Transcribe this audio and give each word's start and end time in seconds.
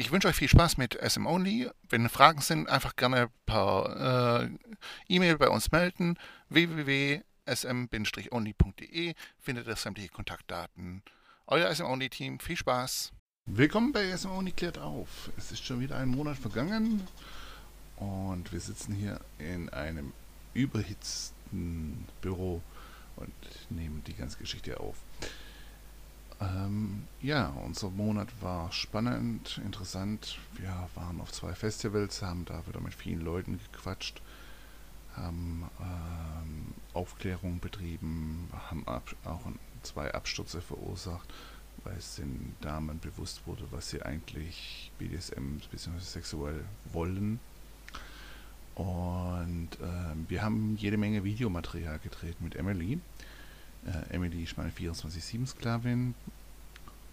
Ich 0.00 0.12
wünsche 0.12 0.28
euch 0.28 0.36
viel 0.36 0.48
Spaß 0.48 0.76
mit 0.76 0.94
SM 0.94 1.26
Only. 1.26 1.68
Wenn 1.88 2.08
Fragen 2.08 2.40
sind, 2.40 2.68
einfach 2.68 2.94
gerne 2.94 3.30
per 3.46 4.46
äh, 4.46 4.50
E-Mail 5.08 5.38
bei 5.38 5.48
uns 5.48 5.72
melden. 5.72 6.16
www.sm-only.de 6.50 7.24
findet 9.40 9.66
ihr 9.66 9.74
sämtliche 9.74 10.10
Kontaktdaten. 10.10 11.02
Euer 11.48 11.74
SM 11.74 11.82
Only 11.82 12.08
Team, 12.10 12.38
viel 12.38 12.56
Spaß. 12.56 13.10
Willkommen 13.46 13.90
bei 13.90 14.16
SM 14.16 14.30
Only 14.30 14.52
klärt 14.52 14.78
auf. 14.78 15.32
Es 15.36 15.50
ist 15.50 15.64
schon 15.64 15.80
wieder 15.80 15.96
ein 15.96 16.10
Monat 16.10 16.38
vergangen 16.38 17.02
und 17.96 18.52
wir 18.52 18.60
sitzen 18.60 18.94
hier 18.94 19.20
in 19.40 19.68
einem 19.70 20.12
überhitzten 20.54 22.06
Büro 22.20 22.62
und 23.16 23.34
nehmen 23.68 24.04
die 24.06 24.14
ganze 24.14 24.38
Geschichte 24.38 24.78
auf. 24.78 24.94
Ähm, 26.40 27.04
ja, 27.20 27.48
unser 27.64 27.90
Monat 27.90 28.28
war 28.40 28.70
spannend, 28.70 29.60
interessant. 29.64 30.38
Wir 30.54 30.88
waren 30.94 31.20
auf 31.20 31.32
zwei 31.32 31.52
Festivals, 31.54 32.22
haben 32.22 32.44
da 32.44 32.64
wieder 32.66 32.80
mit 32.80 32.94
vielen 32.94 33.20
Leuten 33.20 33.58
gequatscht, 33.72 34.22
haben 35.16 35.68
ähm, 35.80 36.74
Aufklärung 36.94 37.58
betrieben, 37.58 38.48
haben 38.70 38.86
ab, 38.86 39.14
auch 39.24 39.40
zwei 39.82 40.14
Abstürze 40.14 40.60
verursacht, 40.60 41.32
weil 41.82 41.96
es 41.96 42.16
den 42.16 42.54
Damen 42.60 43.00
bewusst 43.00 43.46
wurde, 43.46 43.64
was 43.72 43.90
sie 43.90 44.02
eigentlich 44.02 44.92
BDSM 44.98 45.58
bzw. 45.72 45.98
sexuell 45.98 46.64
wollen. 46.92 47.40
Und 48.76 49.70
äh, 49.80 50.30
wir 50.30 50.42
haben 50.42 50.76
jede 50.76 50.98
Menge 50.98 51.24
Videomaterial 51.24 51.98
gedreht 51.98 52.40
mit 52.40 52.54
Emily. 52.54 53.00
Äh, 53.88 54.14
Emily 54.14 54.42
ist 54.42 54.56
meine 54.56 54.70
24-7-Sklavin 54.70 56.14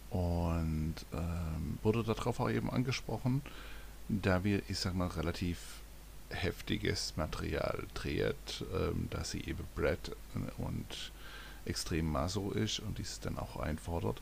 und 0.09 0.95
ähm, 1.13 1.77
wurde 1.83 2.03
darauf 2.03 2.39
auch 2.39 2.49
eben 2.49 2.69
angesprochen, 2.69 3.41
da 4.07 4.43
wir, 4.43 4.61
ich 4.67 4.79
sag 4.79 4.93
mal, 4.95 5.07
relativ 5.07 5.57
heftiges 6.29 7.15
Material 7.17 7.83
dreht, 7.93 8.65
ähm, 8.73 9.07
dass 9.09 9.31
sie 9.31 9.41
eben 9.41 9.63
Brett 9.75 10.15
und 10.57 11.11
extrem 11.65 12.11
Maso 12.11 12.51
ist 12.51 12.79
und 12.79 12.97
dies 12.97 13.19
dann 13.19 13.37
auch 13.37 13.57
einfordert. 13.57 14.21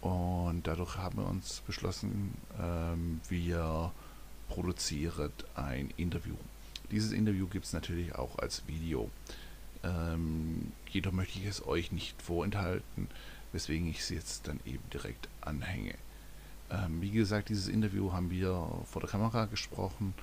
Und 0.00 0.66
dadurch 0.66 0.96
haben 0.96 1.18
wir 1.18 1.28
uns 1.28 1.62
beschlossen, 1.66 2.34
ähm, 2.58 3.20
wir 3.28 3.92
produzieren 4.48 5.32
ein 5.54 5.92
Interview. 5.96 6.36
Dieses 6.90 7.12
Interview 7.12 7.46
gibt 7.46 7.66
es 7.66 7.72
natürlich 7.72 8.14
auch 8.14 8.38
als 8.38 8.66
Video. 8.66 9.10
Ähm, 9.82 10.72
jedoch 10.88 11.12
möchte 11.12 11.38
ich 11.38 11.46
es 11.46 11.66
euch 11.66 11.92
nicht 11.92 12.20
vorenthalten, 12.20 13.08
weswegen 13.52 13.88
ich 13.88 14.00
es 14.00 14.10
jetzt 14.10 14.48
dann 14.48 14.60
eben 14.64 14.82
direkt 14.92 15.28
anhänge. 15.40 15.94
Ähm, 16.70 17.00
wie 17.00 17.10
gesagt, 17.10 17.48
dieses 17.48 17.68
Interview 17.68 18.12
haben 18.12 18.30
wir 18.30 18.68
vor 18.84 19.00
der 19.00 19.10
Kamera 19.10 19.46
gesprochen. 19.46 20.14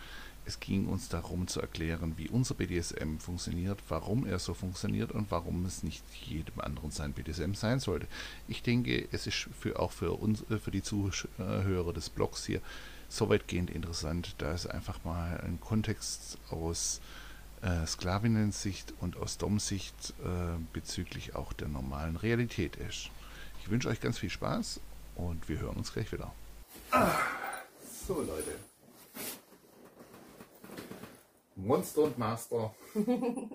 Es 0.45 0.61
ging 0.61 0.88
uns 0.88 1.09
darum 1.09 1.47
zu 1.47 1.59
erklären, 1.59 2.14
wie 2.16 2.30
unser 2.30 2.55
BDSM 2.55 3.17
funktioniert, 3.17 3.80
warum 3.89 4.25
er 4.25 4.39
so 4.39 4.53
funktioniert 4.53 5.11
und 5.11 5.30
warum 5.30 5.66
es 5.66 5.83
nicht 5.83 6.03
jedem 6.25 6.61
anderen 6.61 6.89
sein 6.89 7.11
BDSM 7.11 7.53
sein 7.53 7.81
sollte. 7.81 8.08
Ich 8.47 8.64
denke, 8.64 9.09
es 9.11 9.27
ist 9.27 9.49
für, 9.59 9.77
auch 9.77 9.92
für 9.92 10.14
uns, 10.14 10.49
äh, 10.49 10.58
für 10.58 10.71
die 10.71 10.83
Zuhörer 10.83 11.92
des 11.92 12.09
Blogs 12.09 12.45
hier 12.45 12.61
so 13.10 13.27
weitgehend 13.27 13.70
interessant, 13.70 14.36
da 14.37 14.54
es 14.54 14.67
einfach 14.67 15.04
mal 15.04 15.42
ein 15.42 15.60
Kontext 15.60 16.37
aus 16.49 17.02
Sklavinnen-Sicht 17.85 18.93
und 18.99 19.17
aus 19.17 19.37
Dom-Sicht 19.37 20.13
äh, 20.23 20.57
bezüglich 20.73 21.35
auch 21.35 21.53
der 21.53 21.67
normalen 21.67 22.15
Realität 22.15 22.75
ist. 22.75 23.09
Ich 23.61 23.69
wünsche 23.69 23.89
euch 23.89 23.99
ganz 23.99 24.19
viel 24.19 24.29
Spaß 24.29 24.79
und 25.15 25.49
wir 25.49 25.59
hören 25.59 25.77
uns 25.77 25.91
gleich 25.91 26.11
wieder. 26.11 26.33
Ah, 26.91 27.19
so 28.07 28.21
Leute. 28.21 28.53
Monster 31.55 32.03
und 32.03 32.17
Master. 32.17 32.75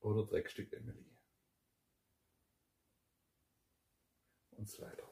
Oder 0.00 0.24
Dreckstück 0.24 0.72
Emily. 0.72 1.04
Und 4.52 4.68
so 4.68 4.82
weiter. 4.82 5.08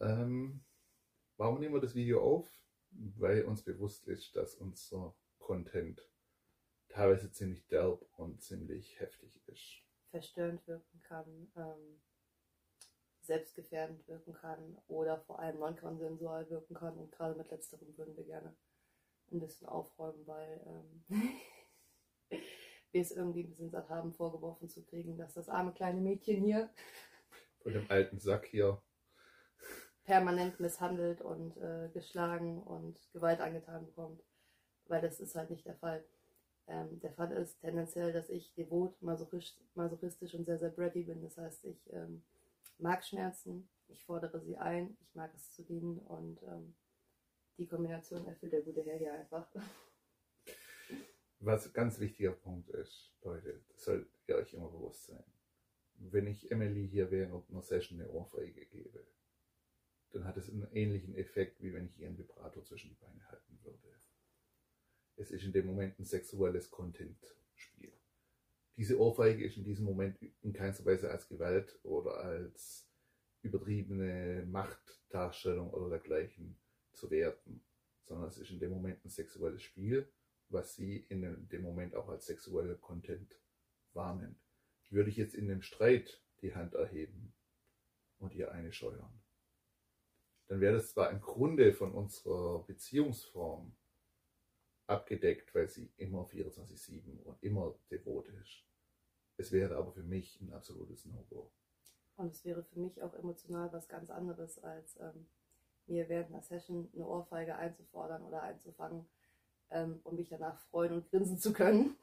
Ähm, 0.00 0.64
warum 1.36 1.60
nehmen 1.60 1.74
wir 1.74 1.80
das 1.80 1.94
Video 1.94 2.22
auf? 2.22 2.48
Weil 3.16 3.44
uns 3.44 3.62
bewusst 3.62 4.06
ist, 4.06 4.34
dass 4.36 4.54
unser 4.54 5.14
Content 5.38 6.08
teilweise 6.88 7.30
ziemlich 7.30 7.66
derb 7.66 8.06
und 8.16 8.42
ziemlich 8.42 8.98
heftig 9.00 9.40
ist. 9.46 9.82
Verstörend 10.10 10.66
wirken 10.66 11.00
kann, 11.02 11.52
ähm, 11.56 12.00
selbstgefährdend 13.22 14.06
wirken 14.06 14.34
kann 14.34 14.78
oder 14.86 15.18
vor 15.18 15.38
allem 15.40 15.58
non-konsensual 15.58 16.48
wirken 16.50 16.74
kann. 16.74 16.96
Und 16.96 17.10
gerade 17.10 17.36
mit 17.36 17.50
letzterem 17.50 17.96
würden 17.96 18.16
wir 18.16 18.24
gerne 18.24 18.56
ein 19.32 19.40
bisschen 19.40 19.66
aufräumen, 19.66 20.26
weil 20.26 20.60
ähm, 20.66 21.04
wir 22.92 23.00
es 23.00 23.10
irgendwie 23.10 23.42
ein 23.42 23.48
bisschen 23.48 23.70
satt 23.70 23.88
haben, 23.88 24.12
vorgeworfen 24.12 24.68
zu 24.68 24.84
kriegen, 24.84 25.18
dass 25.18 25.34
das 25.34 25.48
arme 25.48 25.72
kleine 25.72 26.00
Mädchen 26.00 26.44
hier 26.44 26.70
von 27.64 27.72
dem 27.72 27.90
alten 27.90 28.20
Sack 28.20 28.46
hier 28.46 28.80
permanent 30.04 30.60
misshandelt 30.60 31.20
und 31.20 31.56
äh, 31.56 31.88
geschlagen 31.92 32.62
und 32.62 32.98
Gewalt 33.12 33.40
angetan 33.40 33.86
bekommt. 33.86 34.22
Weil 34.86 35.00
das 35.00 35.20
ist 35.20 35.34
halt 35.34 35.50
nicht 35.50 35.66
der 35.66 35.76
Fall. 35.76 36.04
Ähm, 36.66 37.00
der 37.00 37.12
Fall 37.12 37.32
ist 37.32 37.60
tendenziell, 37.60 38.12
dass 38.12 38.30
ich 38.30 38.54
devot, 38.54 39.00
masochistisch 39.02 40.34
und 40.34 40.44
sehr, 40.44 40.58
sehr 40.58 40.70
bratty 40.70 41.02
bin. 41.02 41.22
Das 41.22 41.36
heißt, 41.36 41.64
ich 41.64 41.92
ähm, 41.92 42.22
mag 42.78 43.04
Schmerzen, 43.04 43.68
ich 43.88 44.04
fordere 44.04 44.40
sie 44.40 44.56
ein, 44.56 44.96
ich 45.00 45.14
mag 45.14 45.32
es 45.34 45.52
zu 45.52 45.62
dienen 45.62 45.98
und 45.98 46.42
ähm, 46.42 46.74
die 47.58 47.66
Kombination 47.66 48.26
erfüllt 48.26 48.52
der 48.52 48.62
gute 48.62 48.82
Herr 48.82 48.98
hier 48.98 49.12
einfach. 49.12 49.46
Was 51.40 51.66
ein 51.66 51.72
ganz 51.72 52.00
wichtiger 52.00 52.32
Punkt 52.32 52.70
ist, 52.70 53.12
Leute, 53.22 53.60
das 53.68 53.84
solltet 53.84 54.08
ihr 54.26 54.36
euch 54.36 54.54
immer 54.54 54.68
bewusst 54.68 55.04
sein. 55.04 55.24
Wenn 55.96 56.26
ich 56.26 56.50
Emily 56.50 56.88
hier 56.88 57.10
während 57.10 57.50
einer 57.50 57.62
Session 57.62 58.00
eine 58.00 58.10
Ohrfeige 58.10 58.64
gebe, 58.66 59.06
dann 60.14 60.24
hat 60.24 60.36
es 60.36 60.48
einen 60.48 60.68
ähnlichen 60.72 61.14
Effekt, 61.16 61.60
wie 61.62 61.72
wenn 61.72 61.86
ich 61.86 61.98
ihr 61.98 62.06
einen 62.06 62.18
Vibrator 62.18 62.64
zwischen 62.64 62.90
die 62.90 62.96
Beine 62.96 63.26
halten 63.28 63.58
würde. 63.62 63.78
Es 65.16 65.30
ist 65.30 65.44
in 65.44 65.52
dem 65.52 65.66
Moment 65.66 65.98
ein 65.98 66.04
sexuelles 66.04 66.70
Content-Spiel. 66.70 67.92
Diese 68.76 68.98
Ohrfeige 68.98 69.44
ist 69.44 69.56
in 69.56 69.64
diesem 69.64 69.84
Moment 69.84 70.20
in 70.42 70.52
keinster 70.52 70.84
Weise 70.84 71.10
als 71.10 71.28
Gewalt 71.28 71.78
oder 71.84 72.16
als 72.16 72.88
übertriebene 73.42 74.44
Machtdarstellung 74.46 75.70
oder 75.70 75.88
dergleichen 75.90 76.56
zu 76.92 77.10
werten, 77.10 77.64
sondern 78.04 78.28
es 78.28 78.38
ist 78.38 78.50
in 78.50 78.58
dem 78.58 78.70
Moment 78.70 79.04
ein 79.04 79.10
sexuelles 79.10 79.62
Spiel, 79.62 80.08
was 80.48 80.74
sie 80.74 81.06
in 81.08 81.48
dem 81.48 81.62
Moment 81.62 81.94
auch 81.94 82.08
als 82.08 82.26
sexueller 82.26 82.76
Content 82.76 83.40
wahrnimmt. 83.92 84.40
Würde 84.90 85.10
ich 85.10 85.16
jetzt 85.16 85.34
in 85.34 85.48
dem 85.48 85.62
Streit 85.62 86.22
die 86.40 86.54
Hand 86.54 86.74
erheben 86.74 87.34
und 88.18 88.34
ihr 88.34 88.52
eine 88.52 88.72
scheuern, 88.72 89.23
dann 90.48 90.60
wäre 90.60 90.74
das 90.74 90.90
zwar 90.90 91.10
im 91.10 91.20
Grunde 91.20 91.72
von 91.72 91.92
unserer 91.92 92.64
Beziehungsform 92.64 93.74
abgedeckt, 94.86 95.54
weil 95.54 95.68
sie 95.68 95.90
immer 95.96 96.26
24-7 96.26 97.22
und 97.22 97.42
immer 97.42 97.74
devot 97.90 98.28
ist. 98.28 98.64
Es 99.36 99.50
wäre 99.52 99.76
aber 99.76 99.92
für 99.92 100.02
mich 100.02 100.40
ein 100.40 100.52
absolutes 100.52 101.06
No-Go. 101.06 101.50
Und 102.16 102.32
es 102.32 102.44
wäre 102.44 102.62
für 102.62 102.78
mich 102.78 103.02
auch 103.02 103.14
emotional 103.14 103.72
was 103.72 103.88
ganz 103.88 104.10
anderes, 104.10 104.62
als 104.62 104.96
ähm, 105.00 105.26
mir 105.86 106.08
während 106.08 106.28
einer 106.28 106.42
Session 106.42 106.90
eine 106.94 107.06
Ohrfeige 107.06 107.56
einzufordern 107.56 108.22
oder 108.22 108.42
einzufangen 108.42 109.06
ähm, 109.70 110.00
und 110.04 110.16
mich 110.16 110.28
danach 110.28 110.58
freuen 110.68 110.92
und 110.92 111.10
grinsen 111.10 111.38
zu 111.38 111.52
können. 111.52 111.96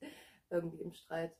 Irgendwie 0.50 0.80
im 0.80 0.92
Streit. 0.92 1.36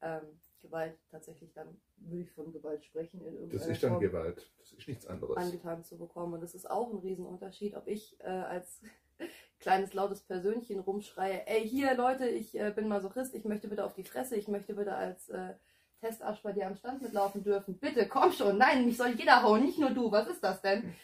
Ähm, 0.00 0.40
Gewalt 0.60 0.98
tatsächlich 1.10 1.52
dann, 1.52 1.80
würde 1.98 2.22
ich 2.22 2.30
von 2.32 2.52
Gewalt 2.52 2.84
sprechen. 2.84 3.24
In 3.24 3.50
das 3.50 3.66
ist 3.66 3.82
dann 3.82 3.92
Form 3.92 4.00
Gewalt, 4.00 4.50
das 4.58 4.72
ist 4.72 4.88
nichts 4.88 5.06
anderes. 5.06 5.36
Angetan 5.36 5.84
zu 5.84 5.98
bekommen. 5.98 6.34
Und 6.34 6.40
das 6.40 6.54
ist 6.54 6.70
auch 6.70 6.92
ein 6.92 6.98
Riesenunterschied, 6.98 7.74
ob 7.74 7.86
ich 7.86 8.18
äh, 8.20 8.28
als 8.28 8.82
kleines 9.60 9.94
lautes 9.94 10.22
Persönchen 10.22 10.80
rumschreie, 10.80 11.46
ey 11.46 11.68
hier 11.68 11.94
Leute, 11.94 12.28
ich 12.28 12.58
äh, 12.58 12.72
bin 12.74 12.88
Masochist, 12.88 13.34
ich 13.34 13.44
möchte 13.44 13.68
bitte 13.68 13.84
auf 13.84 13.94
die 13.94 14.04
Fresse, 14.04 14.36
ich 14.36 14.48
möchte 14.48 14.74
bitte 14.74 14.94
als 14.94 15.28
äh, 15.28 15.54
Testasch 16.00 16.42
bei 16.42 16.52
dir 16.52 16.66
am 16.66 16.76
Stand 16.76 17.02
mitlaufen 17.02 17.42
dürfen. 17.42 17.78
Bitte, 17.78 18.06
komm 18.06 18.32
schon, 18.32 18.58
nein, 18.58 18.84
mich 18.84 18.96
soll 18.96 19.10
jeder 19.10 19.42
hauen, 19.42 19.64
nicht 19.64 19.78
nur 19.78 19.90
du, 19.90 20.10
was 20.12 20.28
ist 20.28 20.42
das 20.42 20.60
denn? 20.62 20.94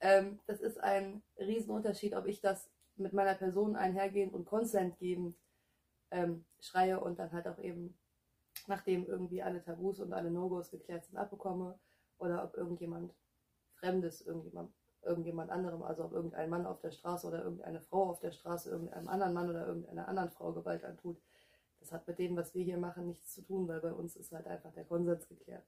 Ähm, 0.00 0.38
das 0.46 0.60
ist 0.60 0.78
ein 0.78 1.22
Riesenunterschied, 1.38 2.14
ob 2.14 2.26
ich 2.26 2.40
das 2.40 2.70
mit 2.96 3.12
meiner 3.12 3.34
Person 3.34 3.76
einhergehend 3.76 4.32
und 4.32 4.44
Consent 4.44 4.98
gebend 4.98 5.36
ähm, 6.10 6.44
schreie 6.60 7.00
und 7.00 7.18
dann 7.18 7.32
halt 7.32 7.46
auch 7.46 7.58
eben, 7.58 7.96
nachdem 8.68 9.06
irgendwie 9.06 9.42
alle 9.42 9.62
Tabus 9.62 10.00
und 10.00 10.12
alle 10.12 10.30
No-Gos 10.30 10.70
geklärt 10.70 11.04
sind, 11.04 11.16
abbekomme 11.16 11.78
oder 12.18 12.44
ob 12.44 12.56
irgendjemand 12.56 13.14
Fremdes, 13.74 14.20
irgendjemand, 14.20 14.72
irgendjemand 15.02 15.50
anderem, 15.50 15.82
also 15.82 16.04
ob 16.04 16.12
irgendein 16.12 16.50
Mann 16.50 16.66
auf 16.66 16.80
der 16.80 16.90
Straße 16.90 17.26
oder 17.26 17.42
irgendeine 17.42 17.80
Frau 17.80 18.10
auf 18.10 18.20
der 18.20 18.32
Straße 18.32 18.70
irgendeinem 18.70 19.08
anderen 19.08 19.32
Mann 19.32 19.50
oder 19.50 19.66
irgendeiner 19.66 20.08
anderen 20.08 20.30
Frau 20.30 20.52
Gewalt 20.52 20.84
antut. 20.84 21.20
Das 21.80 21.92
hat 21.92 22.06
mit 22.06 22.18
dem, 22.18 22.36
was 22.36 22.54
wir 22.54 22.64
hier 22.64 22.78
machen, 22.78 23.06
nichts 23.06 23.34
zu 23.34 23.42
tun, 23.42 23.68
weil 23.68 23.80
bei 23.80 23.92
uns 23.92 24.16
ist 24.16 24.32
halt 24.32 24.46
einfach 24.46 24.72
der 24.72 24.84
Konsens 24.84 25.28
geklärt. 25.28 25.64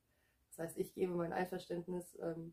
Das 0.48 0.58
heißt, 0.58 0.78
ich 0.78 0.92
gebe 0.92 1.14
mein 1.14 1.32
Einverständnis 1.32 2.18
ähm, 2.20 2.52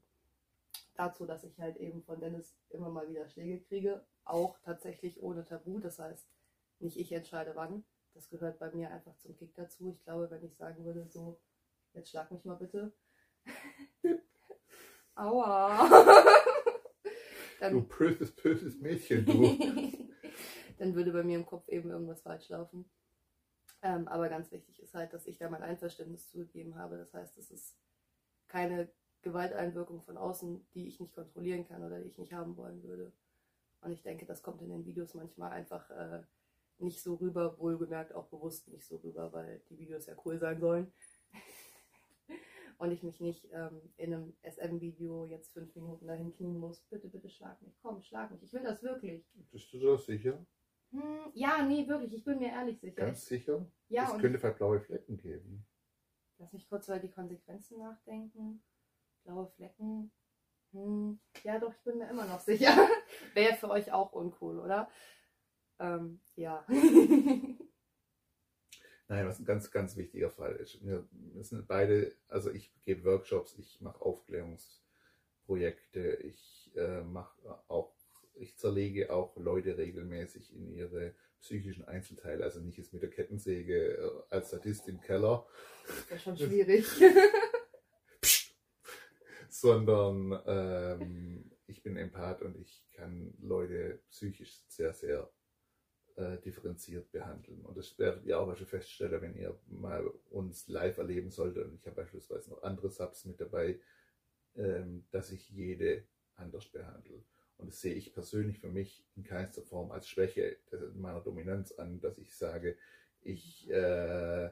dazu, 0.95 1.25
dass 1.25 1.43
ich 1.43 1.59
halt 1.59 1.77
eben 1.77 2.03
von 2.03 2.19
Dennis 2.19 2.55
immer 2.69 2.89
mal 2.89 3.09
wieder 3.09 3.27
Schläge 3.27 3.59
kriege, 3.59 4.05
auch 4.23 4.59
tatsächlich 4.59 5.21
ohne 5.23 5.43
Tabu. 5.43 5.79
Das 5.79 5.97
heißt, 5.97 6.29
nicht 6.79 6.97
ich 6.97 7.11
entscheide 7.11 7.55
wann. 7.55 7.83
Das 8.17 8.29
gehört 8.29 8.57
bei 8.57 8.71
mir 8.71 8.89
einfach 8.89 9.15
zum 9.19 9.35
Kick 9.35 9.53
dazu. 9.53 9.91
Ich 9.91 10.03
glaube, 10.03 10.31
wenn 10.31 10.43
ich 10.43 10.57
sagen 10.57 10.83
würde, 10.83 11.07
so, 11.07 11.39
jetzt 11.93 12.09
schlag 12.09 12.31
mich 12.31 12.43
mal 12.45 12.55
bitte. 12.55 12.91
Aua. 15.15 15.87
dann, 17.59 17.73
du 17.73 17.83
böses, 17.83 18.35
böses 18.35 18.79
Mädchen, 18.79 19.23
du. 19.23 19.31
dann 20.79 20.95
würde 20.95 21.11
bei 21.11 21.21
mir 21.21 21.37
im 21.37 21.45
Kopf 21.45 21.67
eben 21.67 21.91
irgendwas 21.91 22.23
falsch 22.23 22.49
laufen. 22.49 22.89
Ähm, 23.83 24.07
aber 24.07 24.29
ganz 24.29 24.51
wichtig 24.51 24.81
ist 24.81 24.95
halt, 24.95 25.13
dass 25.13 25.27
ich 25.27 25.37
da 25.37 25.51
mein 25.51 25.61
Einverständnis 25.61 26.31
zugegeben 26.31 26.75
habe. 26.75 26.97
Das 26.97 27.13
heißt, 27.13 27.37
es 27.37 27.51
ist 27.51 27.77
keine 28.47 28.91
Gewalteinwirkung 29.21 30.01
von 30.01 30.17
außen, 30.17 30.67
die 30.73 30.87
ich 30.87 30.99
nicht 30.99 31.13
kontrollieren 31.13 31.67
kann 31.67 31.83
oder 31.83 31.99
die 31.99 32.09
ich 32.09 32.17
nicht 32.17 32.33
haben 32.33 32.57
wollen 32.57 32.81
würde. 32.81 33.13
Und 33.81 33.91
ich 33.91 34.01
denke, 34.01 34.25
das 34.25 34.41
kommt 34.41 34.63
in 34.63 34.69
den 34.69 34.87
Videos 34.87 35.13
manchmal 35.13 35.51
einfach 35.51 35.87
äh, 35.91 36.23
nicht 36.79 37.01
so 37.01 37.15
rüber, 37.15 37.57
wohlgemerkt 37.59 38.13
auch 38.13 38.27
bewusst 38.27 38.67
nicht 38.67 38.85
so 38.85 38.97
rüber, 38.97 39.31
weil 39.33 39.61
die 39.69 39.77
Videos 39.77 40.05
ja 40.05 40.15
cool 40.25 40.37
sein 40.39 40.59
sollen. 40.59 40.91
und 42.77 42.91
ich 42.91 43.03
mich 43.03 43.19
nicht 43.19 43.47
ähm, 43.51 43.81
in 43.97 44.13
einem 44.13 44.33
SM-Video 44.43 45.25
jetzt 45.25 45.53
fünf 45.53 45.75
Minuten 45.75 46.07
dahin 46.07 46.33
knien 46.33 46.59
muss. 46.59 46.81
Bitte, 46.89 47.07
bitte 47.07 47.29
schlag 47.29 47.61
mich. 47.61 47.77
Komm, 47.81 48.01
schlag 48.01 48.31
mich. 48.31 48.43
Ich 48.43 48.53
will 48.53 48.63
das 48.63 48.83
wirklich. 48.83 49.25
Bist 49.51 49.73
du 49.73 49.79
da 49.79 49.97
sicher? 49.97 50.45
Hm, 50.91 51.31
ja, 51.33 51.63
nee, 51.63 51.87
wirklich. 51.87 52.13
Ich 52.13 52.23
bin 52.23 52.39
mir 52.39 52.49
ehrlich 52.49 52.79
sicher. 52.79 53.05
Ganz 53.05 53.25
sicher? 53.25 53.65
Ja. 53.89 54.13
Es 54.13 54.21
könnte 54.21 54.39
vielleicht 54.39 54.57
blaue 54.57 54.79
Flecken 54.79 55.17
geben. 55.17 55.65
Lass 56.37 56.53
mich 56.53 56.69
kurz 56.69 56.87
über 56.87 56.99
die 56.99 57.09
Konsequenzen 57.09 57.79
nachdenken. 57.79 58.63
Blaue 59.23 59.47
Flecken. 59.55 60.11
Hm, 60.71 61.19
ja, 61.43 61.59
doch, 61.59 61.73
ich 61.73 61.83
bin 61.83 61.97
mir 61.97 62.09
immer 62.09 62.25
noch 62.25 62.39
sicher. 62.41 62.69
Wäre 63.33 63.55
für 63.55 63.69
euch 63.69 63.91
auch 63.91 64.11
uncool, 64.11 64.59
oder? 64.59 64.89
Ähm, 65.79 66.19
ja. 66.35 66.65
Nein, 69.09 69.25
was 69.25 69.39
ein 69.39 69.45
ganz, 69.45 69.71
ganz 69.71 69.95
wichtiger 69.95 70.29
Fall 70.29 70.57
ist. 70.57 70.83
Wir, 70.83 71.07
sind 71.41 71.65
beide, 71.67 72.11
also 72.27 72.51
ich 72.51 72.73
gebe 72.83 73.05
Workshops, 73.05 73.55
ich 73.57 73.79
mache 73.79 74.01
Aufklärungsprojekte, 74.01 76.17
ich 76.23 76.73
äh, 76.75 77.03
mache 77.03 77.41
auch, 77.69 77.95
ich 78.35 78.57
zerlege 78.57 79.13
auch 79.13 79.37
Leute 79.37 79.77
regelmäßig 79.77 80.53
in 80.53 80.69
ihre 80.69 81.15
psychischen 81.39 81.85
Einzelteile, 81.85 82.43
also 82.43 82.59
nicht 82.59 82.77
jetzt 82.77 82.91
mit 82.91 83.01
der 83.01 83.09
Kettensäge 83.09 83.97
äh, 83.97 84.09
als 84.29 84.49
Sadist 84.49 84.89
im 84.89 84.99
Keller. 84.99 85.47
Das 85.87 86.09
wäre 86.09 86.19
schon 86.19 86.35
schwierig. 86.47 86.85
sondern 89.49 90.37
ähm, 90.45 91.51
ich 91.65 91.81
bin 91.81 91.95
Empath 91.97 92.41
und 92.41 92.57
ich 92.57 92.85
kann 92.91 93.33
Leute 93.39 94.01
psychisch 94.09 94.63
sehr, 94.67 94.93
sehr 94.93 95.31
äh, 96.17 96.37
differenziert 96.39 97.11
behandeln. 97.11 97.61
Und 97.61 97.77
das 97.77 97.97
werdet 97.99 98.25
ihr 98.25 98.39
auch 98.39 98.55
schon 98.55 98.67
feststellen, 98.67 99.21
wenn 99.21 99.35
ihr 99.35 99.55
mal 99.67 100.05
uns 100.31 100.67
live 100.67 100.97
erleben 100.97 101.29
solltet. 101.29 101.65
Und 101.65 101.75
ich 101.75 101.85
habe 101.85 101.97
beispielsweise 101.97 102.49
noch 102.49 102.63
andere 102.63 102.89
Subs 102.89 103.25
mit 103.25 103.39
dabei, 103.39 103.79
ähm, 104.55 105.05
dass 105.11 105.31
ich 105.31 105.49
jede 105.49 106.03
anders 106.35 106.65
behandle. 106.65 107.23
Und 107.57 107.69
das 107.69 107.81
sehe 107.81 107.93
ich 107.93 108.13
persönlich 108.13 108.59
für 108.59 108.69
mich 108.69 109.05
in 109.15 109.23
keinster 109.23 109.61
Form 109.61 109.91
als 109.91 110.07
Schwäche 110.07 110.57
meiner 110.95 111.21
Dominanz 111.21 111.71
an, 111.73 111.99
dass 112.01 112.17
ich 112.17 112.35
sage, 112.35 112.77
ich 113.21 113.69
äh, 113.69 114.49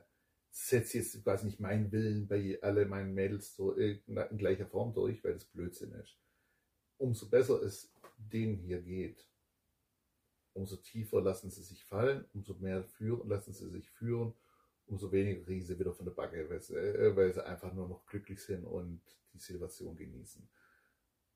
setze 0.51 0.99
jetzt 0.99 1.23
quasi 1.23 1.45
nicht 1.45 1.59
meinen 1.59 1.91
Willen 1.91 2.27
bei 2.27 2.59
alle 2.61 2.85
meinen 2.85 3.13
Mädels 3.13 3.57
in 3.57 4.37
gleicher 4.37 4.65
Form 4.65 4.93
durch, 4.93 5.23
weil 5.23 5.33
das 5.33 5.45
Blödsinn 5.45 5.93
ist. 5.93 6.17
Umso 6.97 7.27
besser 7.27 7.61
es 7.61 7.91
denen 8.17 8.57
hier 8.57 8.81
geht, 8.81 9.27
umso 10.55 10.77
tiefer 10.77 11.21
lassen 11.21 11.51
sie 11.51 11.63
sich 11.63 11.83
fallen, 11.83 12.25
umso 12.33 12.55
mehr 12.55 12.83
führen, 12.83 13.27
lassen 13.27 13.53
sie 13.53 13.69
sich 13.69 13.89
führen, 13.91 14.33
umso 14.87 15.11
weniger 15.11 15.43
kriegen 15.43 15.63
sie 15.63 15.77
wieder 15.77 15.93
von 15.93 16.05
der 16.05 16.13
Backe, 16.13 16.49
weil 16.49 16.61
sie, 16.61 16.75
äh, 16.75 17.15
weil 17.15 17.33
sie 17.33 17.45
einfach 17.45 17.73
nur 17.73 17.87
noch 17.87 18.05
glücklich 18.05 18.41
sind 18.41 18.65
und 18.65 19.01
die 19.33 19.39
Situation 19.39 19.95
genießen. 19.97 20.47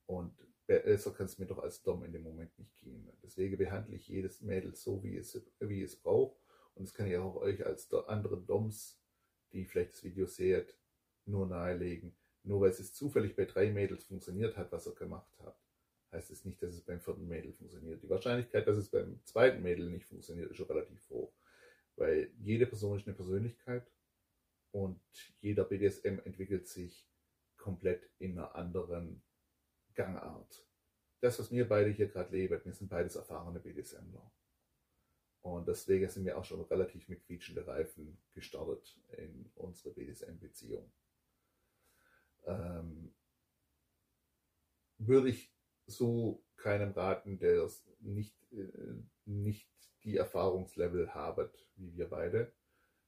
Und 0.06 0.34
besser 0.66 1.12
kann 1.12 1.26
es 1.26 1.38
mir 1.38 1.46
doch 1.46 1.60
als 1.60 1.84
Dom 1.84 2.04
in 2.06 2.14
dem 2.14 2.24
Moment 2.24 2.58
nicht 2.58 2.76
gehen. 2.78 3.12
Deswegen 3.22 3.58
behandle 3.58 3.96
ich 3.96 4.08
jedes 4.08 4.42
Mädel 4.42 4.74
so, 4.74 5.04
wie 5.04 5.18
es, 5.18 5.40
wie 5.60 5.84
es 5.84 5.98
braucht. 5.98 6.40
Und 6.76 6.88
das 6.88 6.94
kann 6.94 7.08
ich 7.08 7.18
auch 7.18 7.36
euch 7.36 7.66
als 7.66 7.94
anderen 7.94 8.46
Doms, 8.46 9.02
die 9.52 9.66
vielleicht 9.66 9.94
das 9.94 10.04
Video 10.04 10.28
seht, 10.28 10.76
nur 11.26 11.46
nahelegen. 11.46 12.16
Nur 12.44 12.62
weil 12.62 12.70
es 12.70 12.94
zufällig 12.94 13.36
bei 13.36 13.46
drei 13.46 13.70
Mädels 13.72 14.06
funktioniert 14.06 14.56
hat, 14.56 14.72
was 14.72 14.88
er 14.88 14.94
gemacht 14.94 15.38
hat 15.40 15.60
heißt 16.12 16.32
es 16.32 16.46
nicht, 16.46 16.62
dass 16.62 16.74
es 16.74 16.82
beim 16.82 17.00
vierten 17.00 17.28
Mädel 17.28 17.54
funktioniert. 17.54 18.02
Die 18.02 18.10
Wahrscheinlichkeit, 18.10 18.68
dass 18.68 18.78
es 18.78 18.90
beim 18.90 19.20
zweiten 19.26 19.62
Mädel 19.62 19.90
nicht 19.90 20.06
funktioniert, 20.06 20.50
ist 20.50 20.58
schon 20.58 20.68
relativ 20.68 21.08
hoch. 21.10 21.34
Weil 21.96 22.32
jede 22.40 22.66
Person 22.66 22.98
ist 22.98 23.08
eine 23.08 23.16
Persönlichkeit 23.16 23.92
und 24.72 25.02
jeder 25.42 25.66
BDSM 25.66 26.20
entwickelt 26.24 26.68
sich 26.68 27.08
komplett 27.58 28.10
in 28.20 28.38
einer 28.38 28.56
anderen 28.56 29.22
Gangart. 29.94 30.66
Das, 31.20 31.38
was 31.40 31.52
wir 31.52 31.68
beide 31.68 31.90
hier 31.90 32.08
gerade 32.08 32.32
leben, 32.32 32.64
wir 32.64 32.74
sind 32.74 32.90
beides 32.90 33.16
erfahrene 33.16 33.60
BDSMler. 33.60 34.32
Und 35.42 35.68
deswegen 35.68 36.08
sind 36.10 36.26
wir 36.26 36.38
auch 36.38 36.46
schon 36.46 36.62
relativ 36.62 37.08
mit 37.08 37.24
quietschenden 37.26 37.66
Reifen 37.66 38.18
gestartet 38.34 38.98
in 39.18 39.52
unsere 39.56 39.94
BDSM-Beziehung. 39.94 40.92
Ähm, 42.46 43.14
würde 44.98 45.30
ich 45.30 45.54
so 45.90 46.44
keinem 46.58 46.92
raten, 46.92 47.40
der 47.40 47.70
nicht, 48.00 48.36
äh, 48.52 48.68
nicht 49.26 49.70
die 50.04 50.18
Erfahrungslevel 50.18 51.14
habet, 51.14 51.68
wie 51.76 51.96
wir 51.96 52.10
beide, 52.10 52.52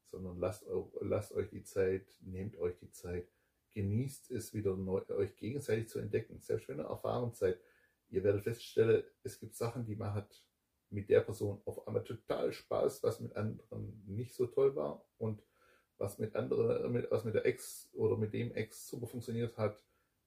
sondern 0.10 0.40
lasst, 0.40 0.66
lasst 1.00 1.32
euch 1.32 1.50
die 1.50 1.64
Zeit, 1.64 2.06
nehmt 2.22 2.58
euch 2.58 2.78
die 2.78 2.92
Zeit, 2.92 3.28
genießt 3.72 4.32
es 4.32 4.54
wieder 4.54 4.76
neu, 4.76 5.02
euch 5.10 5.36
gegenseitig 5.38 5.88
zu 5.88 6.00
entdecken. 6.00 6.42
Selbst 6.42 6.68
wenn 6.68 6.80
ihr 6.80 6.86
erfahren 6.86 7.34
seid, 7.34 7.60
ihr 8.10 8.24
werdet 8.24 8.44
feststellen, 8.44 9.04
es 9.24 9.40
gibt 9.40 9.56
Sachen, 9.56 9.86
die 9.86 9.96
man 9.96 10.14
hat 10.14 10.44
mit 10.90 11.10
der 11.10 11.22
Person 11.22 11.62
auf 11.66 11.88
einmal 11.88 12.04
total 12.04 12.52
Spaß, 12.52 13.02
was 13.04 13.22
mit 13.22 13.36
anderen 13.36 14.04
nicht 14.06 14.34
so 14.34 14.46
toll 14.48 14.76
war 14.76 15.06
und 15.18 15.42
was 15.98 16.18
mit 16.18 16.36
anderen, 16.36 16.92
mit, 16.92 17.10
was 17.10 17.24
mit 17.24 17.36
der 17.36 17.46
Ex 17.46 17.90
oder 17.94 18.18
mit 18.18 18.34
dem 18.34 18.54
Ex 18.54 18.90
super 18.90 19.08
funktioniert 19.08 19.58
hat, 19.58 19.82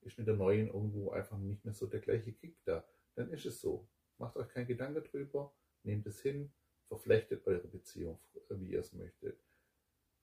ist 0.05 0.17
mit 0.17 0.27
der 0.27 0.35
neuen 0.35 0.67
irgendwo 0.67 1.11
einfach 1.11 1.37
nicht 1.37 1.65
mehr 1.65 1.73
so 1.73 1.87
der 1.87 1.99
gleiche 1.99 2.31
Kick 2.31 2.57
da. 2.63 2.85
Dann 3.15 3.31
ist 3.31 3.45
es 3.45 3.59
so. 3.59 3.87
Macht 4.17 4.35
euch 4.37 4.47
keinen 4.49 4.67
Gedanke 4.67 5.01
drüber, 5.01 5.53
nehmt 5.83 6.05
es 6.07 6.21
hin, 6.21 6.53
verflechtet 6.87 7.45
eure 7.47 7.67
Beziehung, 7.67 8.19
wie 8.49 8.71
ihr 8.71 8.79
es 8.79 8.93
möchtet. 8.93 9.39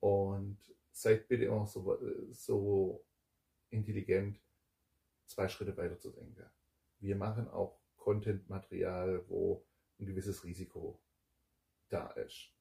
Und 0.00 0.58
seid 0.92 1.28
bitte 1.28 1.44
immer 1.44 1.66
so, 1.66 1.98
so 2.30 3.04
intelligent, 3.70 4.40
zwei 5.26 5.48
Schritte 5.48 5.76
weiter 5.76 5.98
zu 5.98 6.10
denken. 6.10 6.50
Wir 7.00 7.16
machen 7.16 7.48
auch 7.48 7.78
Content-Material, 7.96 9.28
wo 9.28 9.64
ein 9.98 10.06
gewisses 10.06 10.44
Risiko 10.44 11.00
da 11.88 12.10
ist. 12.12 12.52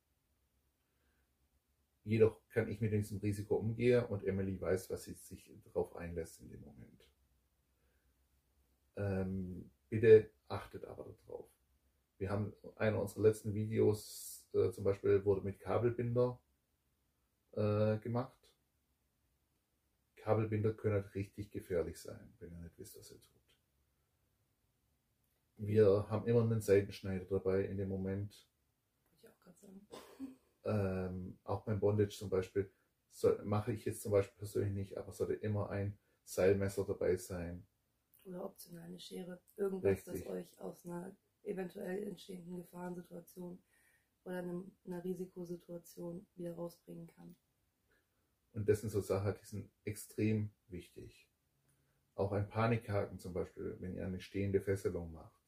Jedoch 2.03 2.39
kann 2.49 2.67
ich 2.67 2.81
mit 2.81 2.91
diesem 2.91 3.19
Risiko 3.19 3.57
umgehen 3.57 4.05
und 4.05 4.23
Emily 4.25 4.59
weiß, 4.59 4.89
was 4.89 5.03
sie 5.03 5.13
sich 5.13 5.51
darauf 5.65 5.95
einlässt 5.95 6.39
in 6.41 6.49
dem 6.49 6.61
Moment. 6.61 7.07
Ähm, 8.95 9.69
bitte 9.89 10.29
achtet 10.47 10.85
aber 10.85 11.05
darauf. 11.25 11.47
Wir 12.17 12.29
haben 12.29 12.53
einer 12.75 13.01
unserer 13.01 13.21
letzten 13.21 13.53
Videos 13.53 14.31
äh, 14.53 14.71
zum 14.71 14.83
Beispiel 14.83 15.23
wurde 15.25 15.41
mit 15.41 15.59
Kabelbinder 15.59 16.39
äh, 17.53 17.97
gemacht. 17.97 18.37
Kabelbinder 20.17 20.73
können 20.73 21.03
richtig 21.15 21.51
gefährlich 21.51 21.99
sein, 21.99 22.33
wenn 22.39 22.51
ihr 22.51 22.59
nicht 22.59 22.77
wisst, 22.77 22.97
was 22.97 23.11
ihr 23.11 23.17
tut. 23.17 23.41
Wir 25.57 26.07
haben 26.09 26.27
immer 26.27 26.41
einen 26.41 26.61
Seitenschneider 26.61 27.25
dabei 27.25 27.65
in 27.65 27.77
dem 27.77 27.89
Moment. 27.89 28.47
Ich 29.11 29.27
auch 29.27 29.39
gerade 29.39 29.57
sagen. 29.57 29.81
Ähm, 30.63 31.37
auch 31.43 31.63
beim 31.63 31.79
Bondage 31.79 32.17
zum 32.17 32.29
Beispiel 32.29 32.71
soll, 33.09 33.43
mache 33.43 33.71
ich 33.71 33.85
jetzt 33.85 34.01
zum 34.01 34.11
Beispiel 34.11 34.37
persönlich 34.37 34.73
nicht, 34.73 34.97
aber 34.97 35.11
sollte 35.11 35.33
immer 35.33 35.69
ein 35.69 35.97
Seilmesser 36.23 36.85
dabei 36.85 37.17
sein. 37.17 37.65
Oder 38.23 38.45
optional 38.45 38.83
eine 38.83 38.99
Schere. 38.99 39.41
Irgendwas, 39.57 39.91
Richtig. 39.91 40.23
das 40.23 40.27
euch 40.27 40.59
aus 40.59 40.85
einer 40.85 41.15
eventuell 41.43 42.07
entstehenden 42.07 42.57
Gefahrensituation 42.57 43.59
oder 44.23 44.39
in 44.39 44.71
einer 44.85 45.03
Risikosituation 45.03 46.25
wieder 46.35 46.53
rausbringen 46.53 47.07
kann. 47.07 47.35
Und 48.53 48.67
das 48.69 48.81
sind 48.81 48.91
so 48.91 49.01
Sachen, 49.01 49.33
die 49.41 49.45
sind 49.45 49.71
extrem 49.83 50.51
wichtig. 50.67 51.27
Auch 52.15 52.33
ein 52.33 52.47
Panikhaken 52.47 53.17
zum 53.17 53.33
Beispiel, 53.33 53.77
wenn 53.79 53.95
ihr 53.95 54.05
eine 54.05 54.19
stehende 54.19 54.61
Fesselung 54.61 55.11
macht. 55.11 55.40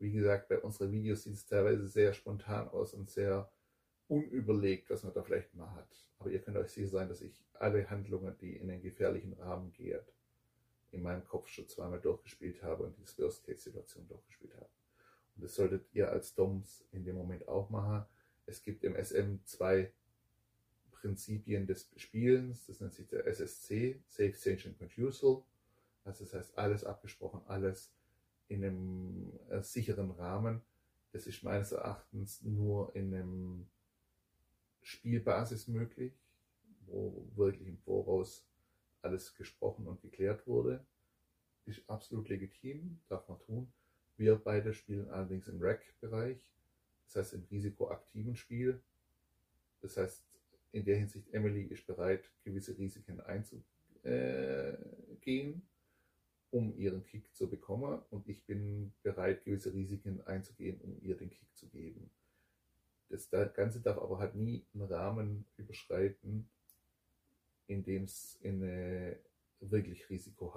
Wie 0.00 0.10
gesagt, 0.10 0.48
bei 0.48 0.58
unseren 0.58 0.90
Videos 0.92 1.24
sieht 1.24 1.34
es 1.34 1.46
teilweise 1.46 1.86
sehr 1.86 2.14
spontan 2.14 2.68
aus 2.70 2.94
und 2.94 3.10
sehr 3.10 3.50
unüberlegt, 4.08 4.88
was 4.88 5.04
man 5.04 5.12
da 5.12 5.22
vielleicht 5.22 5.54
mal 5.54 5.70
hat. 5.74 6.08
Aber 6.18 6.30
ihr 6.30 6.40
könnt 6.40 6.56
euch 6.56 6.72
sicher 6.72 6.88
sein, 6.88 7.08
dass 7.08 7.20
ich 7.20 7.44
alle 7.52 7.88
Handlungen, 7.90 8.34
die 8.38 8.56
in 8.56 8.68
den 8.68 8.80
gefährlichen 8.80 9.34
Rahmen 9.34 9.72
gehen, 9.72 10.00
in 10.90 11.02
meinem 11.02 11.24
Kopf 11.26 11.48
schon 11.48 11.68
zweimal 11.68 12.00
durchgespielt 12.00 12.62
habe 12.62 12.84
und 12.84 12.96
diese 12.96 13.22
Worst-Case-Situation 13.22 14.08
durchgespielt 14.08 14.54
habe. 14.54 14.70
Und 15.36 15.44
das 15.44 15.54
solltet 15.54 15.84
ihr 15.92 16.10
als 16.10 16.34
DOMs 16.34 16.82
in 16.92 17.04
dem 17.04 17.16
Moment 17.16 17.46
auch 17.46 17.68
machen. 17.68 18.06
Es 18.46 18.62
gibt 18.62 18.84
im 18.84 18.96
SM 18.96 19.36
zwei 19.44 19.92
Prinzipien 20.92 21.66
des 21.66 21.90
Spielens. 21.96 22.66
Das 22.66 22.80
nennt 22.80 22.94
sich 22.94 23.06
der 23.06 23.26
SSC, 23.26 24.00
Safe 24.06 24.32
Sentient 24.32 24.80
Refusal. 24.80 25.42
Also 26.04 26.24
das 26.24 26.32
heißt, 26.32 26.58
alles 26.58 26.84
abgesprochen, 26.84 27.42
alles 27.46 27.92
in 28.50 28.64
einem 28.64 29.32
äh, 29.48 29.62
sicheren 29.62 30.10
Rahmen. 30.10 30.60
Das 31.12 31.26
ist 31.26 31.42
meines 31.44 31.72
Erachtens 31.72 32.42
nur 32.42 32.94
in 32.94 33.14
einem 33.14 33.66
Spielbasis 34.82 35.68
möglich, 35.68 36.12
wo 36.86 37.26
wirklich 37.36 37.68
im 37.68 37.78
Voraus 37.78 38.44
alles 39.02 39.34
gesprochen 39.36 39.86
und 39.86 40.02
geklärt 40.02 40.46
wurde. 40.46 40.84
Ist 41.64 41.88
absolut 41.88 42.28
legitim, 42.28 42.98
darf 43.08 43.28
man 43.28 43.38
tun. 43.40 43.72
Wir 44.16 44.34
beide 44.36 44.74
spielen 44.74 45.08
allerdings 45.10 45.46
im 45.46 45.62
Rack-Bereich, 45.62 46.52
das 47.06 47.16
heißt 47.16 47.34
im 47.34 47.44
risikoaktiven 47.50 48.34
Spiel. 48.34 48.82
Das 49.80 49.96
heißt, 49.96 50.24
in 50.72 50.84
der 50.84 50.96
Hinsicht, 50.96 51.32
Emily 51.32 51.62
ist 51.62 51.86
bereit, 51.86 52.28
gewisse 52.44 52.76
Risiken 52.76 53.20
einzugehen, 53.20 53.62
um 56.50 56.76
ihren 56.76 57.04
Kick 57.04 57.34
zu 57.34 57.48
bekommen. 57.48 58.00
Und 58.10 58.28
ich 58.28 58.44
bin 58.44 58.92
bereit, 59.02 59.44
gewisse 59.44 59.72
Risiken 59.72 60.20
einzugehen, 60.26 60.80
um 60.80 60.98
ihr 61.00 61.16
den 61.16 61.30
Kick 61.30 61.48
zu 61.54 61.68
geben. 61.68 62.10
Das 63.08 63.28
Ganze 63.30 63.80
darf 63.80 63.98
aber 63.98 64.18
halt 64.18 64.36
nie 64.36 64.64
einen 64.72 64.84
Rahmen 64.84 65.44
überschreiten, 65.56 66.48
in 67.66 67.82
dem 67.82 68.04
es 68.04 68.38
in 68.40 68.62
eine 68.62 69.18
wirklich 69.60 70.08
Risiko, 70.08 70.54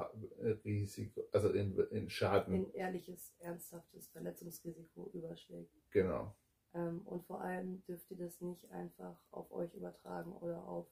Risiko 0.63 1.23
also 1.31 1.49
in, 1.49 1.77
in 1.91 2.09
Schaden. 2.09 2.53
In 2.53 2.73
ehrliches, 2.73 3.33
ernsthaftes 3.39 4.07
Verletzungsrisiko 4.09 5.09
überschlägt. 5.13 5.73
Genau. 5.91 6.33
Ähm, 6.73 7.01
und 7.05 7.23
vor 7.25 7.41
allem 7.41 7.83
dürft 7.85 8.09
ihr 8.11 8.17
das 8.17 8.39
nicht 8.41 8.69
einfach 8.71 9.17
auf 9.31 9.51
euch 9.51 9.73
übertragen 9.73 10.31
oder 10.33 10.63
auf 10.63 10.87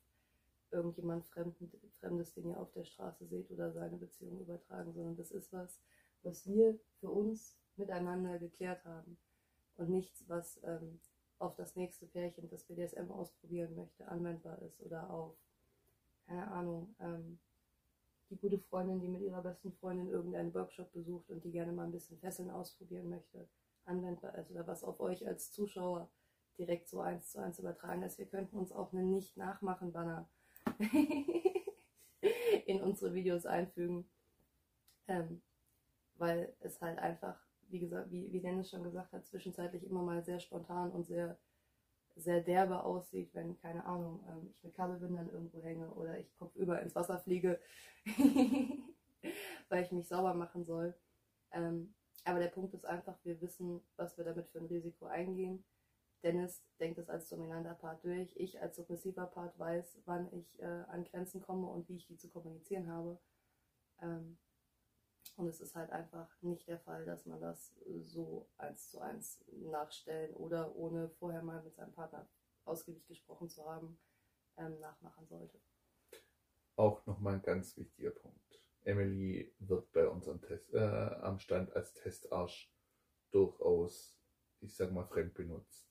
irgendjemand 0.72 1.26
Fremden, 1.26 1.72
Fremdes, 2.00 2.34
den 2.34 2.50
ihr 2.50 2.60
auf 2.60 2.72
der 2.72 2.86
Straße 2.86 3.26
seht 3.28 3.50
oder 3.52 3.72
seine 3.72 3.98
Beziehung 3.98 4.40
übertragen, 4.40 4.94
sondern 4.94 5.16
das 5.16 5.32
ist 5.32 5.52
was, 5.54 5.80
was 6.24 6.46
wir 6.48 6.80
für 7.00 7.10
uns 7.10 7.58
miteinander 7.76 8.40
geklärt 8.40 8.84
haben 8.86 9.18
und 9.76 9.90
nichts, 9.90 10.24
was 10.28 10.60
ähm, 10.64 11.00
auf 11.40 11.56
das 11.56 11.76
nächste 11.76 12.06
Pärchen, 12.06 12.50
das 12.50 12.64
BDSM 12.64 13.12
ausprobieren 13.12 13.76
möchte, 13.76 14.08
anwendbar 14.08 14.62
ist 14.62 14.80
oder 14.82 15.10
auf, 15.10 15.36
keine 16.28 16.50
Ahnung, 16.52 16.96
ähm, 17.00 17.40
die 18.30 18.38
gute 18.38 18.60
Freundin, 18.60 19.02
die 19.02 19.10
mit 19.10 19.22
ihrer 19.22 19.42
besten 19.42 19.74
Freundin 19.74 20.08
irgendeinen 20.08 20.54
Workshop 20.54 20.92
besucht 20.94 21.30
und 21.30 21.44
die 21.44 21.52
gerne 21.52 21.72
mal 21.72 21.84
ein 21.84 21.92
bisschen 21.92 22.20
Fesseln 22.20 22.50
ausprobieren 22.50 23.10
möchte 23.10 23.50
anwendbar 23.86 24.38
ist 24.38 24.52
oder 24.52 24.66
was 24.68 24.84
auf 24.84 25.00
euch 25.00 25.28
als 25.28 25.52
Zuschauer 25.52 26.10
direkt 26.58 26.90
so 26.90 27.02
eins 27.02 27.32
zu 27.32 27.40
eins 27.40 27.60
übertragen 27.60 28.04
ist. 28.04 28.18
Wir 28.18 28.26
könnten 28.26 28.58
uns 28.58 28.72
auch 28.72 28.94
einen 28.94 29.10
Nicht-Nachmachen-Banner 29.12 30.30
in 32.66 32.82
unsere 32.82 33.14
Videos 33.14 33.46
einfügen, 33.46 34.06
ähm, 35.08 35.42
weil 36.16 36.54
es 36.60 36.82
halt 36.82 37.00
einfach, 37.00 37.40
wie 37.70 37.80
gesagt, 37.80 38.12
wie, 38.12 38.32
wie 38.32 38.42
Dennis 38.42 38.70
schon 38.70 38.84
gesagt 38.84 39.14
hat, 39.14 39.26
zwischenzeitlich 39.28 39.84
immer 39.84 40.04
mal 40.04 40.24
sehr 40.24 40.40
spontan 40.40 40.92
und 40.92 41.06
sehr 41.06 41.38
sehr 42.16 42.42
derbe 42.42 42.84
aussieht, 42.84 43.34
wenn, 43.34 43.58
keine 43.60 43.86
Ahnung, 43.86 44.24
ähm, 44.30 44.50
ich 44.50 44.64
mit 44.64 44.76
Kabelbindern 44.76 45.30
irgendwo 45.30 45.62
hänge 45.64 45.90
oder 45.92 46.18
ich 46.20 46.36
kopfüber 46.38 46.82
ins 46.82 46.96
Wasser 46.96 47.20
fliege, 47.20 47.60
weil 49.70 49.84
ich 49.84 49.92
mich 49.92 50.08
sauber 50.08 50.34
machen 50.34 50.66
soll. 50.66 50.94
Ähm, 51.52 51.94
aber 52.24 52.40
der 52.40 52.50
Punkt 52.50 52.74
ist 52.74 52.86
einfach, 52.86 53.18
wir 53.24 53.42
wissen, 53.42 53.82
was 53.96 54.18
wir 54.18 54.26
damit 54.26 54.48
für 54.50 54.60
ein 54.60 54.68
Risiko 54.68 55.06
eingehen. 55.06 55.64
Dennis 56.24 56.64
denkt 56.80 57.00
es 57.00 57.10
als 57.10 57.30
dominanter 57.30 57.74
Part 57.74 58.04
durch. 58.04 58.36
Ich 58.36 58.62
als 58.62 58.76
submissiver 58.76 59.26
Part 59.26 59.58
weiß, 59.58 60.02
wann 60.06 60.32
ich 60.34 60.60
äh, 60.60 60.66
an 60.66 61.04
Grenzen 61.06 61.42
komme 61.42 61.68
und 61.68 61.90
wie 61.90 61.98
ich 61.98 62.06
die 62.06 62.18
zu 62.18 62.30
kommunizieren 62.30 62.88
habe. 62.88 63.20
Ähm, 64.02 64.38
und 65.38 65.48
es 65.48 65.62
ist 65.62 65.76
halt 65.76 65.92
einfach 65.92 66.30
nicht 66.42 66.68
der 66.68 66.80
Fall, 66.80 67.06
dass 67.06 67.26
man 67.26 67.40
das 67.40 67.74
so 68.04 68.50
eins 68.58 68.90
zu 68.90 69.00
eins 69.00 69.44
nachstellen 69.50 70.34
oder 70.36 70.76
ohne 70.76 71.10
vorher 71.10 71.42
mal 71.42 71.64
mit 71.64 71.76
seinem 71.76 71.94
Partner 71.94 72.28
ausgiebig 72.66 73.08
gesprochen 73.08 73.50
zu 73.50 73.66
haben, 73.66 73.98
ähm, 74.58 74.80
nachmachen 74.80 75.26
sollte. 75.28 75.60
Auch 76.76 77.06
nochmal 77.06 77.36
ein 77.36 77.42
ganz 77.42 77.78
wichtiger 77.78 78.12
Punkt. 78.12 78.62
Emily 78.84 79.54
wird 79.60 79.92
bei 79.92 80.08
unserem 80.08 80.42
Test, 80.42 80.74
äh, 80.74 80.80
am 80.80 81.40
Stand 81.40 81.76
als 81.76 81.94
Testarsch 81.94 82.72
durchaus, 83.32 84.20
ich 84.60 84.76
sag 84.76 84.92
mal, 84.92 85.06
fremd 85.06 85.34
benutzt. 85.34 85.91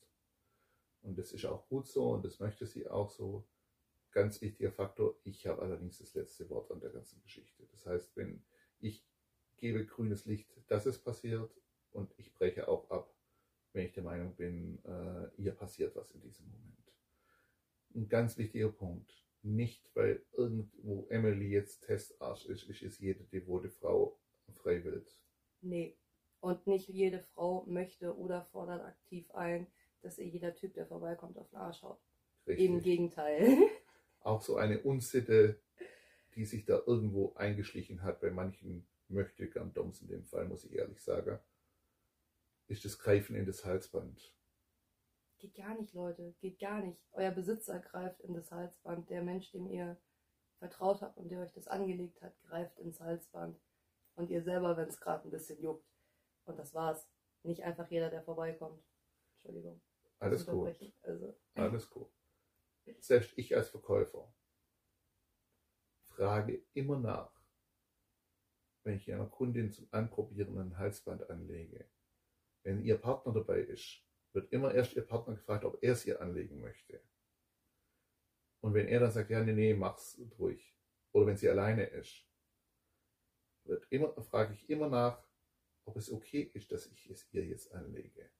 Und 1.02 1.18
das 1.18 1.32
ist 1.32 1.46
auch 1.46 1.66
gut 1.68 1.86
so 1.86 2.10
und 2.10 2.24
das 2.24 2.40
möchte 2.40 2.66
sie 2.66 2.88
auch 2.88 3.10
so. 3.10 3.46
Ganz 4.12 4.40
wichtiger 4.40 4.72
Faktor, 4.72 5.14
ich 5.22 5.46
habe 5.46 5.62
allerdings 5.62 5.98
das 5.98 6.14
letzte 6.14 6.50
Wort 6.50 6.72
an 6.72 6.80
der 6.80 6.90
ganzen 6.90 7.22
Geschichte. 7.22 7.64
Das 7.70 7.86
heißt, 7.86 8.16
wenn 8.16 8.42
ich 8.80 9.06
gebe 9.56 9.86
grünes 9.86 10.24
Licht, 10.24 10.50
dass 10.66 10.84
es 10.84 10.98
passiert 10.98 11.54
und 11.92 12.12
ich 12.18 12.34
breche 12.34 12.66
auch 12.66 12.90
ab, 12.90 13.14
wenn 13.72 13.86
ich 13.86 13.92
der 13.92 14.02
Meinung 14.02 14.34
bin, 14.34 14.84
äh, 14.84 15.28
ihr 15.36 15.52
passiert 15.52 15.94
was 15.94 16.10
in 16.10 16.22
diesem 16.22 16.50
Moment. 16.50 16.92
Ein 17.94 18.08
ganz 18.08 18.36
wichtiger 18.36 18.72
Punkt 18.72 19.14
nicht, 19.42 19.90
weil 19.94 20.24
irgendwo 20.32 21.06
Emily 21.08 21.48
jetzt 21.48 21.86
Testarsch 21.86 22.46
ist, 22.46 22.64
ist, 22.64 22.82
ist 22.82 22.98
jede 22.98 23.24
devote 23.24 23.70
Frau 23.70 24.18
freiwillig. 24.54 25.18
Nee. 25.60 25.96
Und 26.40 26.66
nicht 26.66 26.88
jede 26.88 27.22
Frau 27.34 27.64
möchte 27.66 28.16
oder 28.16 28.46
fordert 28.46 28.82
aktiv 28.82 29.30
ein, 29.32 29.66
dass 30.02 30.18
ihr 30.18 30.26
jeder 30.26 30.54
Typ, 30.54 30.74
der 30.74 30.86
vorbeikommt, 30.86 31.38
auf 31.38 31.48
den 31.50 31.58
Arsch 31.58 31.82
haut. 31.82 32.00
Richtig. 32.46 32.66
Im 32.66 32.80
Gegenteil. 32.80 33.58
Auch 34.20 34.42
so 34.42 34.56
eine 34.56 34.82
Unsitte, 34.82 35.60
die 36.34 36.44
sich 36.44 36.64
da 36.64 36.80
irgendwo 36.86 37.34
eingeschlichen 37.34 38.02
hat, 38.02 38.20
bei 38.20 38.30
manchen 38.30 38.86
möchte 39.08 39.48
gern 39.48 39.72
Doms 39.72 40.02
in 40.02 40.08
dem 40.08 40.24
Fall, 40.24 40.46
muss 40.46 40.64
ich 40.64 40.72
ehrlich 40.72 41.02
sagen, 41.02 41.38
ist 42.68 42.84
das 42.84 42.98
Greifen 42.98 43.34
in 43.34 43.46
das 43.46 43.64
Halsband. 43.64 44.32
Geht 45.38 45.54
gar 45.54 45.74
nicht, 45.74 45.94
Leute. 45.94 46.34
Geht 46.40 46.58
gar 46.58 46.80
nicht. 46.82 47.00
Euer 47.12 47.30
Besitzer 47.30 47.80
greift 47.80 48.20
in 48.20 48.34
das 48.34 48.52
Halsband. 48.52 49.08
Der 49.08 49.22
Mensch, 49.22 49.50
dem 49.50 49.66
ihr 49.66 49.98
vertraut 50.58 51.00
habt 51.00 51.16
und 51.16 51.30
der 51.30 51.40
euch 51.40 51.52
das 51.52 51.66
angelegt 51.66 52.20
hat, 52.20 52.38
greift 52.42 52.78
ins 52.78 53.00
Halsband. 53.00 53.58
Und 54.16 54.30
ihr 54.30 54.42
selber, 54.42 54.76
wenn 54.76 54.88
es 54.88 55.00
gerade 55.00 55.26
ein 55.26 55.30
bisschen 55.30 55.60
juckt. 55.60 55.88
Und 56.44 56.58
das 56.58 56.74
war's. 56.74 57.08
Nicht 57.42 57.62
einfach 57.62 57.90
jeder, 57.90 58.10
der 58.10 58.22
vorbeikommt. 58.22 58.84
Entschuldigung. 59.32 59.80
Alles 60.20 60.46
gut. 60.46 60.76
Also. 61.02 61.34
Alles 61.54 61.90
gut. 61.90 62.10
Selbst 63.00 63.36
ich 63.36 63.56
als 63.56 63.70
Verkäufer 63.70 64.32
frage 66.08 66.62
immer 66.74 66.98
nach, 66.98 67.32
wenn 68.84 68.96
ich 68.96 69.12
einer 69.12 69.26
Kundin 69.26 69.70
zum 69.72 69.88
Anprobieren 69.90 70.58
ein 70.58 70.78
Halsband 70.78 71.28
anlege, 71.30 71.88
wenn 72.62 72.82
ihr 72.82 72.98
Partner 72.98 73.32
dabei 73.32 73.60
ist, 73.60 74.02
wird 74.32 74.52
immer 74.52 74.74
erst 74.74 74.94
ihr 74.94 75.06
Partner 75.06 75.34
gefragt, 75.34 75.64
ob 75.64 75.82
er 75.82 75.92
es 75.92 76.06
ihr 76.06 76.20
anlegen 76.20 76.60
möchte. 76.60 77.02
Und 78.60 78.74
wenn 78.74 78.88
er 78.88 79.00
dann 79.00 79.10
sagt, 79.10 79.30
ja, 79.30 79.42
nee, 79.42 79.52
nee, 79.52 79.74
mach's 79.74 80.20
ruhig. 80.38 80.76
Oder 81.12 81.26
wenn 81.26 81.36
sie 81.36 81.48
alleine 81.48 81.84
ist, 81.84 82.26
wird 83.64 83.86
immer, 83.90 84.20
frage 84.22 84.52
ich 84.52 84.68
immer 84.68 84.88
nach, 84.88 85.24
ob 85.86 85.96
es 85.96 86.10
okay 86.10 86.42
ist, 86.54 86.70
dass 86.70 86.86
ich 86.86 87.08
es 87.08 87.32
ihr 87.32 87.44
jetzt 87.46 87.72
anlege. 87.72 88.30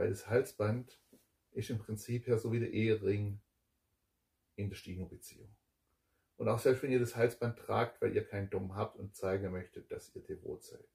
Weil 0.00 0.08
das 0.08 0.28
Halsband 0.28 0.98
ist 1.50 1.68
im 1.68 1.78
Prinzip 1.78 2.26
ja 2.26 2.38
so 2.38 2.50
wie 2.52 2.58
der 2.58 2.72
Ehering 2.72 3.38
in 4.56 4.70
der 4.70 4.76
Stino-Beziehung. 4.76 5.54
Und 6.38 6.48
auch 6.48 6.58
selbst 6.58 6.82
wenn 6.82 6.90
ihr 6.90 6.98
das 6.98 7.16
Halsband 7.16 7.58
tragt, 7.58 8.00
weil 8.00 8.16
ihr 8.16 8.24
keinen 8.24 8.48
Dumm 8.48 8.74
habt 8.76 8.96
und 8.96 9.14
zeigen 9.14 9.52
möchtet, 9.52 9.92
dass 9.92 10.16
ihr 10.16 10.22
devot 10.22 10.64
seid, 10.64 10.88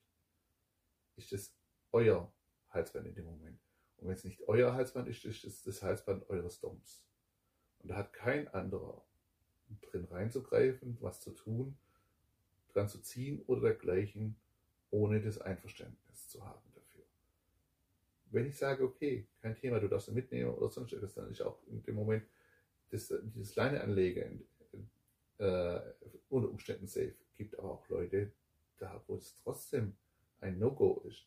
ist 1.17 1.33
es 1.33 1.55
euer 1.91 2.33
Halsband 2.71 3.05
in 3.05 3.13
dem 3.13 3.25
Moment. 3.25 3.62
Und 3.97 4.07
wenn 4.07 4.15
es 4.15 4.24
nicht 4.24 4.41
euer 4.47 4.74
Halsband 4.74 5.07
ist, 5.07 5.24
ist 5.24 5.43
es 5.43 5.62
das 5.62 5.83
Halsband 5.83 6.27
eures 6.31 6.59
Doms. 6.59 7.05
Und 7.77 7.89
da 7.89 7.97
hat 7.97 8.12
kein 8.12 8.47
anderer 8.47 9.05
drin 9.81 10.05
reinzugreifen, 10.05 10.97
was 11.00 11.21
zu 11.21 11.29
tun, 11.29 11.77
dran 12.69 12.89
zu 12.89 13.00
ziehen 13.03 13.43
oder 13.43 13.62
dergleichen, 13.62 14.35
ohne 14.89 15.21
das 15.21 15.38
Einverständnis 15.38 16.27
zu 16.27 16.43
haben. 16.43 16.75
Wenn 18.36 18.48
ich 18.48 18.58
sage, 18.58 18.84
okay, 18.84 19.25
kein 19.42 19.56
Thema, 19.56 19.80
du 19.80 19.88
darfst 19.88 20.12
mitnehmen 20.12 20.51
oder 20.51 20.70
sonst 20.70 20.92
etwas, 20.92 21.13
dann 21.13 21.32
ist 21.32 21.42
auch 21.42 21.58
in 21.68 21.82
dem 21.84 21.96
Moment 21.96 22.25
das, 22.92 23.13
dieses 23.34 23.54
kleine 23.54 23.82
Anlegen 23.82 24.46
äh, 25.38 25.80
unter 26.30 26.50
Umständen 26.50 26.86
safe. 26.86 27.15
Gibt 27.38 27.58
aber 27.58 27.72
auch 27.72 27.89
Leute, 27.89 28.32
da 28.77 29.01
wo 29.08 29.15
es 29.15 29.36
trotzdem 29.42 29.96
ein 30.42 30.60
No-Go 30.60 31.01
ist. 31.08 31.25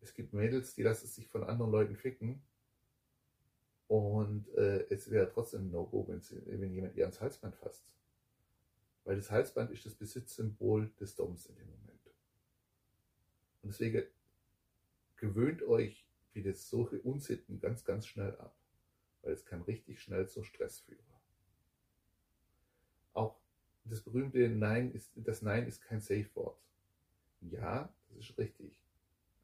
Es 0.00 0.14
gibt 0.14 0.32
Mädels, 0.32 0.74
die 0.74 0.82
lassen 0.82 1.06
sich 1.06 1.28
von 1.28 1.44
anderen 1.44 1.70
Leuten 1.70 1.96
ficken 1.96 2.42
und 3.86 4.48
äh, 4.56 4.86
es 4.88 5.10
wäre 5.10 5.30
trotzdem 5.30 5.66
ein 5.66 5.70
No-Go, 5.70 6.08
wenn 6.08 6.72
jemand 6.72 6.96
ihr 6.96 7.04
ans 7.04 7.20
Halsband 7.20 7.56
fasst. 7.56 7.84
Weil 9.04 9.16
das 9.16 9.30
Halsband 9.30 9.70
ist 9.70 9.84
das 9.84 9.94
Besitzsymbol 9.94 10.90
des 10.98 11.14
Doms 11.14 11.46
in 11.46 11.56
dem 11.56 11.68
Moment. 11.68 12.06
Und 13.62 13.72
deswegen 13.72 14.04
gewöhnt 15.16 15.62
euch 15.62 16.07
wie 16.38 16.42
das 16.42 16.70
solche 16.70 17.00
Unsitten 17.00 17.58
ganz, 17.58 17.84
ganz 17.84 18.06
schnell 18.06 18.36
ab. 18.36 18.56
Weil 19.22 19.32
es 19.32 19.44
kann 19.44 19.62
richtig 19.62 20.00
schnell 20.00 20.28
zum 20.28 20.44
Stress 20.44 20.78
führen. 20.80 21.04
Auch 23.12 23.40
das 23.84 24.00
berühmte 24.02 24.48
Nein 24.48 24.92
ist, 24.92 25.10
das 25.16 25.42
Nein 25.42 25.66
ist 25.66 25.82
kein 25.82 26.00
Safe 26.00 26.28
Wort. 26.34 26.60
Ja, 27.40 27.92
das 28.10 28.30
ist 28.30 28.38
richtig. 28.38 28.80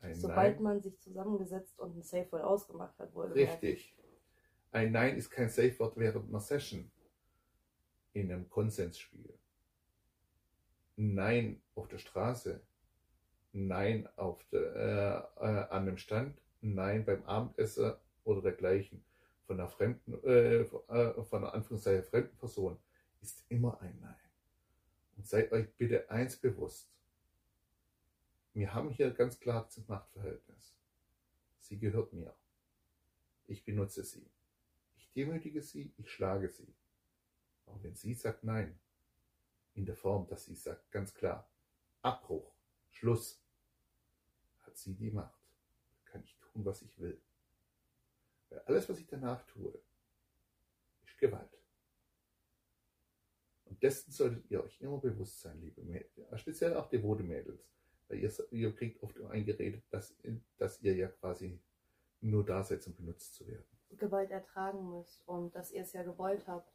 Ein 0.00 0.14
Sobald 0.14 0.56
Nein, 0.56 0.62
man 0.62 0.80
sich 0.80 0.96
zusammengesetzt 1.00 1.80
und 1.80 1.96
ein 1.96 2.02
Safe 2.02 2.30
Word 2.30 2.44
ausgemacht 2.44 2.96
hat, 2.98 3.12
wurde 3.12 3.34
Richtig. 3.34 3.96
Ein 4.70 4.92
Nein 4.92 5.16
ist 5.16 5.30
kein 5.30 5.48
Safe 5.48 5.76
Word 5.80 5.96
während 5.96 6.28
einer 6.28 6.40
Session 6.40 6.90
in 8.12 8.30
einem 8.30 8.48
Konsensspiel. 8.48 9.36
Nein 10.94 11.60
auf 11.74 11.88
der 11.88 11.98
Straße. 11.98 12.60
Nein 13.52 14.08
auf 14.16 14.44
der, 14.52 15.30
äh, 15.40 15.44
äh, 15.44 15.68
an 15.70 15.88
einem 15.88 15.96
Stand. 15.96 16.43
Nein 16.72 17.04
beim 17.04 17.24
Abendessen 17.24 17.94
oder 18.24 18.42
dergleichen. 18.42 19.04
Von 19.46 19.60
einer 19.60 19.68
fremden, 19.68 20.14
äh, 20.24 20.60
äh 20.62 21.24
von 21.24 21.44
einer 21.44 21.52
Anführungszeichen 21.52 22.04
fremden 22.04 22.36
Person 22.38 22.78
ist 23.20 23.44
immer 23.48 23.80
ein 23.80 23.98
Nein. 24.00 24.14
Und 25.16 25.26
seid 25.26 25.52
euch 25.52 25.70
bitte 25.76 26.10
eins 26.10 26.36
bewusst. 26.36 26.90
Wir 28.52 28.72
haben 28.72 28.90
hier 28.90 29.10
ganz 29.10 29.38
klar 29.38 29.64
das 29.64 29.86
Machtverhältnis. 29.88 30.74
Sie 31.58 31.78
gehört 31.78 32.12
mir. 32.12 32.34
Ich 33.46 33.64
benutze 33.64 34.04
sie 34.04 34.30
demütige 35.14 35.62
sie, 35.62 35.92
ich 35.96 36.10
schlage 36.10 36.48
sie. 36.48 36.74
Aber 37.66 37.82
wenn 37.82 37.94
sie 37.94 38.14
sagt 38.14 38.44
Nein, 38.44 38.78
in 39.74 39.86
der 39.86 39.96
Form, 39.96 40.26
dass 40.28 40.44
sie 40.44 40.54
sagt 40.54 40.90
ganz 40.90 41.14
klar, 41.14 41.48
Abbruch, 42.02 42.54
Schluss, 42.90 43.40
hat 44.62 44.76
sie 44.76 44.94
die 44.94 45.10
Macht. 45.10 45.43
Tun, 46.54 46.64
was 46.64 46.82
ich 46.82 46.98
will. 46.98 47.20
Weil 48.48 48.60
alles, 48.60 48.88
was 48.88 48.98
ich 48.98 49.06
danach 49.06 49.44
tue, 49.46 49.76
ist 51.04 51.18
Gewalt. 51.18 51.50
Und 53.64 53.82
dessen 53.82 54.12
solltet 54.12 54.48
ihr 54.50 54.62
euch 54.62 54.80
immer 54.80 54.98
bewusst 54.98 55.40
sein, 55.40 55.60
liebe 55.60 55.82
Mädels, 55.82 56.40
speziell 56.40 56.76
auch 56.76 56.88
devote 56.88 57.24
Mädels. 57.24 57.68
Weil 58.08 58.18
ihr, 58.20 58.32
ihr 58.52 58.74
kriegt 58.74 59.02
oft 59.02 59.20
eingeredet, 59.20 59.82
dass, 59.90 60.14
dass 60.58 60.80
ihr 60.82 60.94
ja 60.94 61.08
quasi 61.08 61.60
nur 62.20 62.44
da 62.44 62.62
seid, 62.62 62.86
um 62.86 62.94
benutzt 62.94 63.34
zu 63.34 63.46
werden. 63.46 63.66
Gewalt 63.96 64.30
ertragen 64.30 64.90
müsst 64.90 65.26
und 65.26 65.54
dass 65.54 65.72
ihr 65.72 65.82
es 65.82 65.92
ja 65.92 66.02
gewollt 66.02 66.46
habt 66.46 66.72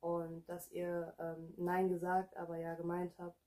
und 0.00 0.46
dass 0.48 0.70
ihr 0.70 1.14
ähm, 1.18 1.54
Nein 1.56 1.88
gesagt, 1.88 2.36
aber 2.36 2.56
ja 2.58 2.74
gemeint 2.74 3.16
habt, 3.18 3.38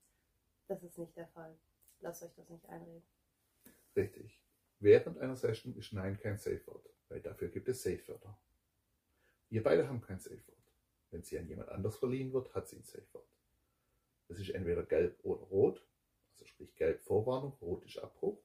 das 0.66 0.82
ist 0.82 0.98
nicht 0.98 1.16
der 1.16 1.28
Fall. 1.28 1.56
Lasst 2.00 2.22
euch 2.22 2.34
das 2.34 2.48
nicht 2.48 2.68
einreden. 2.68 3.02
Richtig. 3.96 4.40
Während 4.80 5.18
einer 5.18 5.36
Session 5.36 5.74
ist 5.76 5.92
Nein 5.92 6.18
kein 6.18 6.38
Safe 6.38 6.64
Word, 6.66 6.88
weil 7.08 7.20
dafür 7.20 7.48
gibt 7.48 7.68
es 7.68 7.82
Safe 7.82 8.06
Wörter. 8.06 8.38
Wir 9.48 9.62
beide 9.62 9.88
haben 9.88 10.00
kein 10.00 10.20
Safe 10.20 10.40
Word. 10.46 10.72
Wenn 11.10 11.24
sie 11.24 11.38
an 11.38 11.48
jemand 11.48 11.70
anders 11.70 11.96
verliehen 11.96 12.32
wird, 12.32 12.54
hat 12.54 12.68
sie 12.68 12.76
ein 12.76 12.84
Safe 12.84 13.06
Word. 13.12 13.28
Das 14.28 14.38
ist 14.38 14.50
entweder 14.50 14.84
gelb 14.84 15.18
oder 15.24 15.42
rot, 15.42 15.84
also 16.32 16.44
sprich 16.44 16.76
gelb 16.76 17.00
Vorwarnung, 17.00 17.54
rot 17.60 17.84
ist 17.86 17.98
Abbruch 17.98 18.40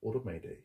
oder 0.00 0.20
Mayday. 0.24 0.64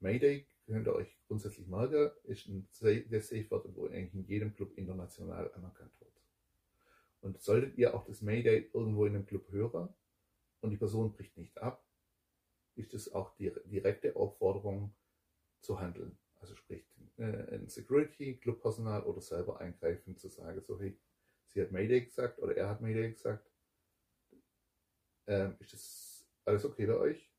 Mayday 0.00 0.46
könnt 0.66 0.86
ihr 0.86 0.94
euch 0.94 1.16
grundsätzlich 1.28 1.68
merken, 1.68 2.10
ist 2.24 2.48
ein 2.48 2.68
der 2.80 3.20
Safe 3.20 3.50
Word, 3.50 3.76
wo 3.76 3.86
eigentlich 3.86 4.14
in 4.14 4.24
jedem 4.24 4.54
Club 4.54 4.76
international 4.76 5.52
anerkannt 5.54 5.92
wird. 6.00 6.12
Und 7.20 7.40
solltet 7.40 7.76
ihr 7.78 7.94
auch 7.94 8.04
das 8.04 8.20
Mayday 8.20 8.70
irgendwo 8.72 9.06
in 9.06 9.14
einem 9.14 9.26
Club 9.26 9.48
hören 9.50 9.94
und 10.60 10.70
die 10.70 10.76
Person 10.76 11.12
bricht 11.12 11.36
nicht 11.36 11.56
ab, 11.58 11.87
ist 12.78 12.94
es 12.94 13.12
auch 13.12 13.34
die 13.36 13.52
direkte 13.64 14.16
Aufforderung 14.16 14.94
zu 15.60 15.80
handeln. 15.80 16.18
Also 16.40 16.54
sprich 16.56 16.84
äh, 17.18 17.54
ein 17.54 17.68
Security, 17.68 18.36
Clubpersonal 18.36 19.02
oder 19.02 19.20
selber 19.20 19.60
eingreifen, 19.60 20.16
zu 20.16 20.28
sagen, 20.28 20.60
so 20.62 20.80
hey, 20.80 20.98
sie 21.46 21.60
hat 21.60 21.72
Mayday 21.72 22.04
gesagt 22.04 22.38
oder 22.38 22.56
er 22.56 22.68
hat 22.68 22.80
Mayday 22.80 23.10
gesagt. 23.10 23.50
Ähm, 25.26 25.56
ist 25.58 25.72
das 25.72 26.28
alles 26.44 26.64
okay 26.64 26.86
bei 26.86 26.96
euch? 26.96 27.30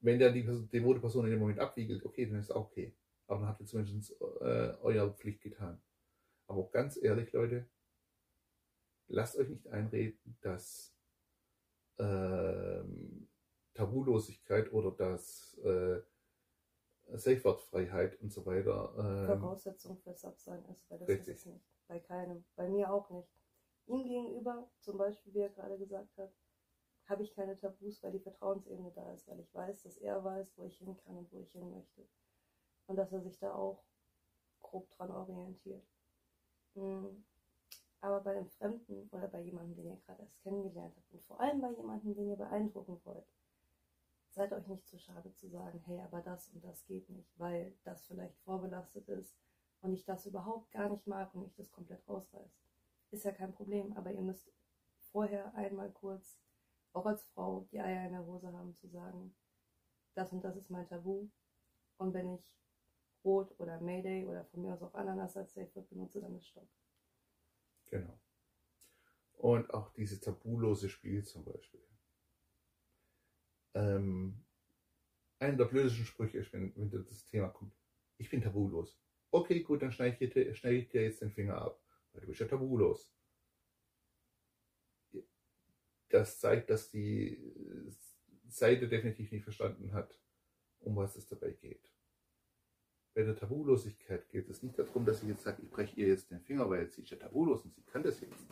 wenn 0.00 0.18
dann 0.18 0.34
die 0.34 0.44
devote 0.44 1.00
Person 1.00 1.26
in 1.26 1.32
dem 1.32 1.40
Moment 1.40 1.58
abwiegelt, 1.58 2.04
okay, 2.04 2.26
dann 2.26 2.38
ist 2.38 2.46
es 2.46 2.50
auch 2.50 2.66
okay. 2.66 2.94
Aber 3.26 3.40
dann 3.40 3.48
habt 3.48 3.60
ihr 3.60 3.66
zumindest 3.66 4.12
äh, 4.40 4.74
eure 4.82 5.14
Pflicht 5.14 5.42
getan. 5.42 5.80
Aber 6.46 6.68
ganz 6.70 6.98
ehrlich, 7.00 7.32
Leute, 7.32 7.68
lasst 9.08 9.36
euch 9.36 9.48
nicht 9.48 9.68
einreden, 9.68 10.36
dass 10.40 10.94
ähm, 11.98 13.19
Tabulosigkeit 13.80 14.72
oder 14.72 14.90
dass 14.90 15.56
äh, 15.58 16.02
Safe-Word-Freiheit 17.12 18.20
und 18.20 18.30
so 18.30 18.44
weiter 18.44 18.94
ähm, 18.98 19.40
Voraussetzung 19.40 19.96
für 19.96 20.14
Subsein 20.14 20.64
ist, 20.66 20.88
weil 20.90 20.98
das 20.98 21.08
richtig. 21.08 21.34
ist 21.34 21.40
es 21.40 21.46
nicht. 21.46 21.64
Bei 21.88 21.98
keinem. 21.98 22.44
Bei 22.56 22.68
mir 22.68 22.92
auch 22.92 23.08
nicht. 23.10 23.28
Ihm 23.86 24.04
gegenüber, 24.04 24.70
zum 24.80 24.98
Beispiel, 24.98 25.32
wie 25.34 25.40
er 25.40 25.48
gerade 25.48 25.78
gesagt 25.78 26.16
hat, 26.18 26.32
habe 27.06 27.22
ich 27.22 27.34
keine 27.34 27.56
Tabus, 27.56 28.02
weil 28.02 28.12
die 28.12 28.20
Vertrauensebene 28.20 28.92
da 28.92 29.12
ist, 29.12 29.26
weil 29.26 29.40
ich 29.40 29.52
weiß, 29.52 29.82
dass 29.82 29.96
er 29.96 30.22
weiß, 30.22 30.52
wo 30.56 30.64
ich 30.64 30.78
hin 30.78 30.96
kann 30.96 31.16
und 31.16 31.32
wo 31.32 31.40
ich 31.40 31.50
hin 31.50 31.70
möchte. 31.70 32.06
Und 32.86 32.96
dass 32.96 33.12
er 33.12 33.20
sich 33.20 33.38
da 33.38 33.54
auch 33.54 33.82
grob 34.60 34.88
dran 34.90 35.10
orientiert. 35.10 35.84
Hm. 36.74 37.24
Aber 38.02 38.20
bei 38.20 38.36
einem 38.36 38.46
Fremden 38.46 39.08
oder 39.10 39.26
bei 39.26 39.40
jemandem, 39.40 39.74
den 39.74 39.86
ihr 39.86 40.00
gerade 40.06 40.22
erst 40.22 40.38
kennengelernt 40.42 40.94
habt 40.96 41.12
und 41.12 41.24
vor 41.24 41.40
allem 41.40 41.60
bei 41.60 41.72
jemandem, 41.72 42.14
den 42.14 42.28
ihr 42.28 42.36
beeindrucken 42.36 43.00
wollt, 43.04 43.26
seid 44.30 44.52
euch 44.52 44.66
nicht 44.66 44.86
zu 44.86 44.98
schade 44.98 45.32
zu 45.34 45.48
sagen, 45.48 45.80
hey, 45.86 46.00
aber 46.00 46.22
das 46.22 46.48
und 46.50 46.64
das 46.64 46.84
geht 46.84 47.08
nicht, 47.10 47.38
weil 47.38 47.76
das 47.84 48.06
vielleicht 48.06 48.38
vorbelastet 48.40 49.08
ist 49.08 49.36
und 49.80 49.92
ich 49.92 50.04
das 50.04 50.26
überhaupt 50.26 50.70
gar 50.70 50.88
nicht 50.88 51.06
mag 51.06 51.34
und 51.34 51.44
ich 51.44 51.54
das 51.54 51.70
komplett 51.70 52.06
rausreißt. 52.08 52.58
Ist 53.10 53.24
ja 53.24 53.32
kein 53.32 53.52
Problem, 53.52 53.92
aber 53.94 54.12
ihr 54.12 54.22
müsst 54.22 54.52
vorher 55.10 55.54
einmal 55.54 55.90
kurz 55.90 56.38
auch 56.92 57.06
als 57.06 57.24
Frau 57.24 57.66
die 57.72 57.80
Eier 57.80 58.06
in 58.06 58.12
der 58.12 58.26
Hose 58.26 58.52
haben 58.52 58.74
zu 58.74 58.88
sagen, 58.88 59.34
das 60.14 60.32
und 60.32 60.42
das 60.42 60.56
ist 60.56 60.70
mein 60.70 60.88
Tabu. 60.88 61.28
Und 61.98 62.14
wenn 62.14 62.34
ich 62.34 62.58
Rot 63.24 63.58
oder 63.58 63.80
Mayday 63.80 64.26
oder 64.26 64.44
von 64.44 64.62
mir 64.62 64.74
aus 64.74 64.82
auch 64.82 64.94
Ananas 64.94 65.36
als 65.36 65.54
Safe 65.54 65.82
benutze, 65.82 66.20
dann 66.20 66.34
ist 66.36 66.46
Stopp. 66.46 66.68
Genau. 67.86 68.18
Und 69.34 69.72
auch 69.72 69.92
dieses 69.92 70.20
tabulose 70.20 70.88
Spiel 70.88 71.24
zum 71.24 71.44
Beispiel. 71.44 71.80
Ähm, 73.74 74.44
einer 75.38 75.56
der 75.56 75.64
blödesten 75.66 76.04
Sprüche 76.04 76.38
ist, 76.38 76.52
wenn, 76.52 76.72
wenn 76.76 76.90
das 76.90 77.24
Thema 77.26 77.48
kommt, 77.48 77.74
ich 78.18 78.28
bin 78.28 78.42
tabulos. 78.42 79.00
Okay, 79.30 79.60
gut, 79.60 79.82
dann 79.82 79.92
schneide 79.92 80.16
ich, 80.20 80.32
dir, 80.32 80.54
schneide 80.54 80.76
ich 80.76 80.88
dir 80.88 81.02
jetzt 81.02 81.22
den 81.22 81.30
Finger 81.30 81.60
ab, 81.60 81.80
weil 82.12 82.22
du 82.22 82.26
bist 82.28 82.40
ja 82.40 82.46
tabulos 82.46 83.12
das 86.10 86.38
zeigt, 86.38 86.70
dass 86.70 86.90
die 86.90 87.40
Seite 88.48 88.88
definitiv 88.88 89.30
nicht 89.30 89.44
verstanden 89.44 89.92
hat, 89.92 90.20
um 90.80 90.96
was 90.96 91.16
es 91.16 91.26
dabei 91.26 91.52
geht. 91.52 91.90
Bei 93.14 93.22
der 93.22 93.36
Tabulosigkeit 93.36 94.28
geht 94.28 94.48
es 94.48 94.62
nicht 94.62 94.78
darum, 94.78 95.04
dass 95.04 95.20
sie 95.20 95.28
jetzt 95.28 95.42
sagt, 95.42 95.60
ich 95.60 95.70
breche 95.70 95.98
ihr 96.00 96.08
jetzt 96.08 96.30
den 96.30 96.40
Finger, 96.40 96.68
weil 96.68 96.88
sie 96.90 97.02
ist 97.02 97.10
ja 97.10 97.16
tabulos 97.16 97.64
und 97.64 97.74
sie 97.74 97.82
kann 97.82 98.02
das 98.02 98.20
jetzt. 98.20 98.46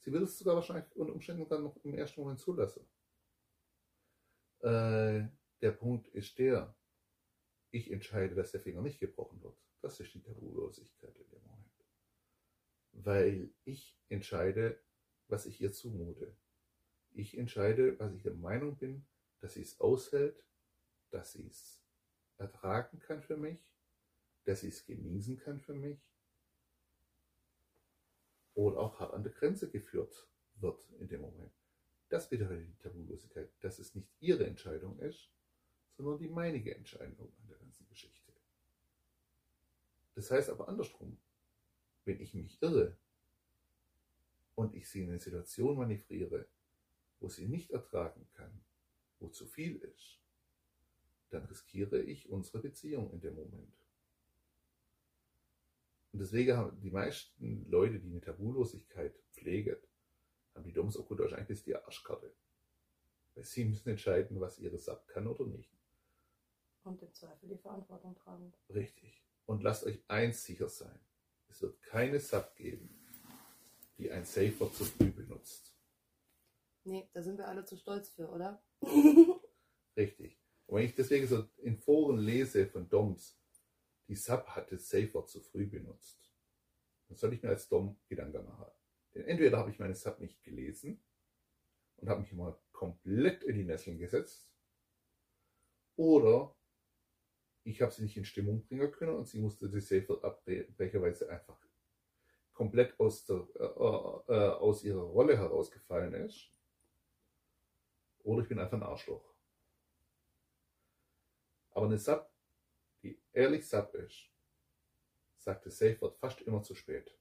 Sie 0.00 0.12
wird 0.12 0.24
es 0.24 0.38
sogar 0.38 0.56
wahrscheinlich 0.56 0.94
unter 0.96 1.12
Umständen 1.12 1.48
dann 1.48 1.64
noch 1.64 1.76
im 1.84 1.94
ersten 1.94 2.20
Moment 2.20 2.40
zulassen. 2.40 2.84
Äh, 4.62 5.28
der 5.60 5.72
Punkt 5.72 6.08
ist 6.08 6.38
der, 6.38 6.74
ich 7.70 7.90
entscheide, 7.90 8.34
dass 8.34 8.52
der 8.52 8.60
Finger 8.60 8.82
nicht 8.82 9.00
gebrochen 9.00 9.42
wird. 9.42 9.56
Das 9.80 9.98
ist 10.00 10.14
die 10.14 10.22
Tabulosigkeit 10.22 11.16
in 11.16 11.28
dem 11.30 11.42
Moment. 11.42 11.84
Weil 12.92 13.50
ich 13.64 13.98
entscheide, 14.08 14.80
was 15.28 15.46
ich 15.46 15.60
ihr 15.60 15.72
zumute. 15.72 16.36
Ich 17.12 17.36
entscheide, 17.36 17.98
was 17.98 18.14
ich 18.14 18.22
der 18.22 18.34
Meinung 18.34 18.76
bin, 18.76 19.06
dass 19.40 19.54
sie 19.54 19.62
es 19.62 19.80
aushält, 19.80 20.46
dass 21.10 21.32
sie 21.32 21.46
es 21.46 21.82
ertragen 22.38 22.98
kann 23.00 23.22
für 23.22 23.36
mich, 23.36 23.60
dass 24.44 24.60
sie 24.60 24.68
es 24.68 24.84
genießen 24.86 25.38
kann 25.38 25.60
für 25.60 25.74
mich 25.74 26.00
oder 28.54 28.78
auch 28.78 29.00
hart 29.00 29.14
an 29.14 29.22
der 29.22 29.32
Grenze 29.32 29.70
geführt 29.70 30.28
wird 30.56 30.88
in 30.98 31.08
dem 31.08 31.22
Moment. 31.22 31.61
Das 32.12 32.28
bedeutet 32.28 32.68
die 32.68 32.82
Tabulosigkeit, 32.82 33.48
dass 33.60 33.78
es 33.78 33.94
nicht 33.94 34.06
ihre 34.20 34.44
Entscheidung 34.44 34.98
ist, 34.98 35.30
sondern 35.96 36.18
die 36.18 36.28
meinige 36.28 36.74
Entscheidung 36.76 37.32
an 37.40 37.48
der 37.48 37.56
ganzen 37.56 37.88
Geschichte. 37.88 38.30
Das 40.14 40.30
heißt 40.30 40.50
aber 40.50 40.68
andersrum, 40.68 41.16
wenn 42.04 42.20
ich 42.20 42.34
mich 42.34 42.60
irre 42.60 42.98
und 44.56 44.74
ich 44.74 44.90
sie 44.90 45.04
in 45.04 45.08
eine 45.08 45.20
Situation 45.20 45.78
manövriere, 45.78 46.46
wo 47.18 47.30
sie 47.30 47.48
nicht 47.48 47.70
ertragen 47.70 48.28
kann, 48.34 48.60
wo 49.18 49.28
zu 49.28 49.46
viel 49.46 49.76
ist, 49.76 50.18
dann 51.30 51.46
riskiere 51.46 52.02
ich 52.02 52.28
unsere 52.28 52.58
Beziehung 52.58 53.10
in 53.10 53.22
dem 53.22 53.36
Moment. 53.36 53.72
Und 56.12 56.18
deswegen 56.18 56.58
haben 56.58 56.78
die 56.78 56.90
meisten 56.90 57.64
Leute, 57.70 57.98
die 57.98 58.10
eine 58.10 58.20
Tabulosigkeit 58.20 59.14
pflegen, 59.32 59.78
haben 60.54 60.64
die 60.64 60.72
Doms 60.72 60.96
Okkult 60.96 61.32
eigentlich 61.32 61.62
die 61.62 61.74
Arschkarte. 61.74 62.32
Weil 63.34 63.44
sie 63.44 63.64
müssen 63.64 63.88
entscheiden, 63.88 64.40
was 64.40 64.58
ihre 64.58 64.78
Sub 64.78 65.06
kann 65.08 65.26
oder 65.26 65.46
nicht. 65.46 65.72
Und 66.84 67.00
im 67.02 67.12
Zweifel 67.14 67.48
die 67.48 67.58
Verantwortung 67.58 68.14
tragen. 68.16 68.52
Richtig. 68.68 69.22
Und 69.46 69.62
lasst 69.62 69.84
euch 69.84 70.02
eins 70.08 70.44
sicher 70.44 70.68
sein. 70.68 70.98
Es 71.48 71.62
wird 71.62 71.80
keine 71.82 72.18
Sub 72.20 72.54
geben, 72.56 72.90
die 73.98 74.10
ein 74.10 74.24
Safer 74.24 74.72
zu 74.72 74.84
früh 74.84 75.10
benutzt. 75.10 75.76
Nee, 76.84 77.08
da 77.12 77.22
sind 77.22 77.38
wir 77.38 77.46
alle 77.46 77.64
zu 77.64 77.76
stolz 77.76 78.10
für, 78.10 78.28
oder? 78.28 78.62
Richtig. 79.96 80.38
Und 80.66 80.78
wenn 80.78 80.86
ich 80.86 80.94
deswegen 80.94 81.26
so 81.26 81.48
in 81.58 81.76
Foren 81.76 82.18
lese 82.18 82.66
von 82.66 82.88
Doms, 82.88 83.38
die 84.08 84.16
Sub 84.16 84.46
hatte 84.48 84.78
Safer 84.78 85.24
zu 85.26 85.40
früh 85.40 85.66
benutzt, 85.66 86.32
dann 87.08 87.16
soll 87.16 87.34
ich 87.34 87.42
mir 87.42 87.50
als 87.50 87.68
Dom 87.68 88.00
Gedanken 88.08 88.44
machen. 88.44 88.66
Denn 89.14 89.24
entweder 89.24 89.58
habe 89.58 89.70
ich 89.70 89.78
meine 89.78 89.94
Sub 89.94 90.18
nicht 90.20 90.42
gelesen 90.42 91.02
und 91.96 92.08
habe 92.08 92.20
mich 92.20 92.32
mal 92.32 92.58
komplett 92.72 93.44
in 93.44 93.56
die 93.56 93.64
Nesseln 93.64 93.98
gesetzt, 93.98 94.52
oder 95.96 96.54
ich 97.64 97.80
habe 97.80 97.92
sie 97.92 98.02
nicht 98.02 98.16
in 98.16 98.24
Stimmung 98.24 98.64
bringen 98.66 98.90
können 98.90 99.16
und 99.16 99.28
sie 99.28 99.38
musste 99.38 99.68
die 99.68 99.80
Safer 99.80 100.22
abbrecherweise 100.24 101.28
einfach 101.28 101.58
komplett 102.52 102.98
aus, 102.98 103.24
der, 103.24 103.46
äh, 103.54 104.32
äh, 104.32 104.48
aus 104.50 104.84
ihrer 104.84 105.02
Rolle 105.02 105.36
herausgefallen 105.36 106.14
ist. 106.14 106.50
Oder 108.24 108.42
ich 108.42 108.48
bin 108.48 108.58
einfach 108.58 108.76
ein 108.76 108.82
Arschloch. 108.82 109.34
Aber 111.70 111.86
eine 111.86 111.98
Sub, 111.98 112.30
die 113.02 113.20
ehrlich 113.32 113.68
Sub 113.68 113.94
ist, 113.94 114.30
sagt, 115.36 115.66
das 115.66 115.78
Safe 115.78 116.00
wird 116.00 116.16
fast 116.16 116.40
immer 116.42 116.62
zu 116.62 116.74
spät. 116.74 117.16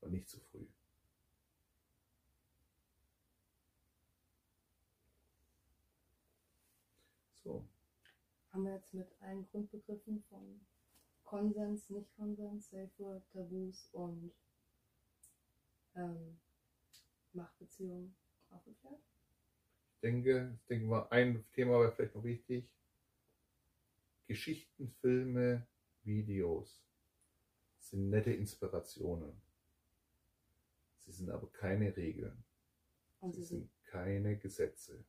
Und 0.00 0.12
nicht 0.12 0.28
zu 0.28 0.40
früh. 0.40 0.66
So. 7.42 7.66
Haben 8.52 8.64
wir 8.64 8.74
jetzt 8.74 8.92
mit 8.94 9.08
allen 9.20 9.46
Grundbegriffen 9.50 10.22
von 10.28 10.60
Konsens, 11.24 11.88
Nicht-Konsens, 11.90 12.70
Safe 12.70 12.90
Word, 12.98 13.22
Tabus 13.32 13.88
und 13.92 14.32
ähm, 15.94 16.40
Machtbeziehungen 17.32 18.14
aufgeklärt? 18.50 19.00
Ich 19.94 20.00
denke, 20.00 20.58
ich 20.60 20.66
denke 20.66 20.86
mal, 20.86 21.06
ein 21.10 21.44
Thema 21.52 21.78
wäre 21.80 21.92
vielleicht 21.92 22.14
noch 22.14 22.24
wichtig. 22.24 22.68
Geschichten, 24.26 24.90
Filme, 25.00 25.66
Videos 26.02 26.82
sind 27.78 28.10
nette 28.10 28.32
Inspirationen. 28.32 29.40
Sie 31.00 31.12
sind 31.12 31.30
aber 31.30 31.50
keine 31.52 31.96
Regeln. 31.96 32.44
Und 33.20 33.34
Sie 33.34 33.42
sie 33.42 33.44
sind 33.44 33.68
sind 33.68 33.70
keine 33.84 34.36
Gesetze. 34.38 35.04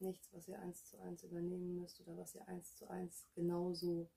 nichts, 0.00 0.32
was 0.32 0.48
ihr 0.48 0.58
eins 0.60 0.86
zu 0.86 0.98
eins 1.00 1.22
übernehmen 1.24 1.76
müsst 1.80 2.00
oder 2.00 2.16
was 2.16 2.34
ihr 2.34 2.46
eins 2.48 2.76
zu 2.76 2.88
eins 2.88 3.28
genauso 3.34 4.10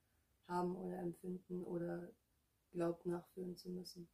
haben 0.48 0.76
oder 0.76 1.00
empfinden 1.00 1.64
oder 1.64 2.10
glaubt 2.72 3.06
nachfühlen 3.06 3.56
zu 3.56 3.70
müssen. 3.70 4.10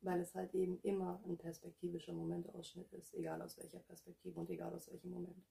Weil 0.00 0.20
es 0.20 0.34
halt 0.34 0.54
eben 0.54 0.80
immer 0.82 1.22
ein 1.26 1.38
perspektivischer 1.38 2.12
Momentausschnitt 2.12 2.92
ist, 2.92 3.14
egal 3.14 3.42
aus 3.42 3.58
welcher 3.58 3.80
Perspektive 3.80 4.38
und 4.40 4.50
egal 4.50 4.74
aus 4.74 4.90
welchem 4.90 5.10
Moment. 5.10 5.44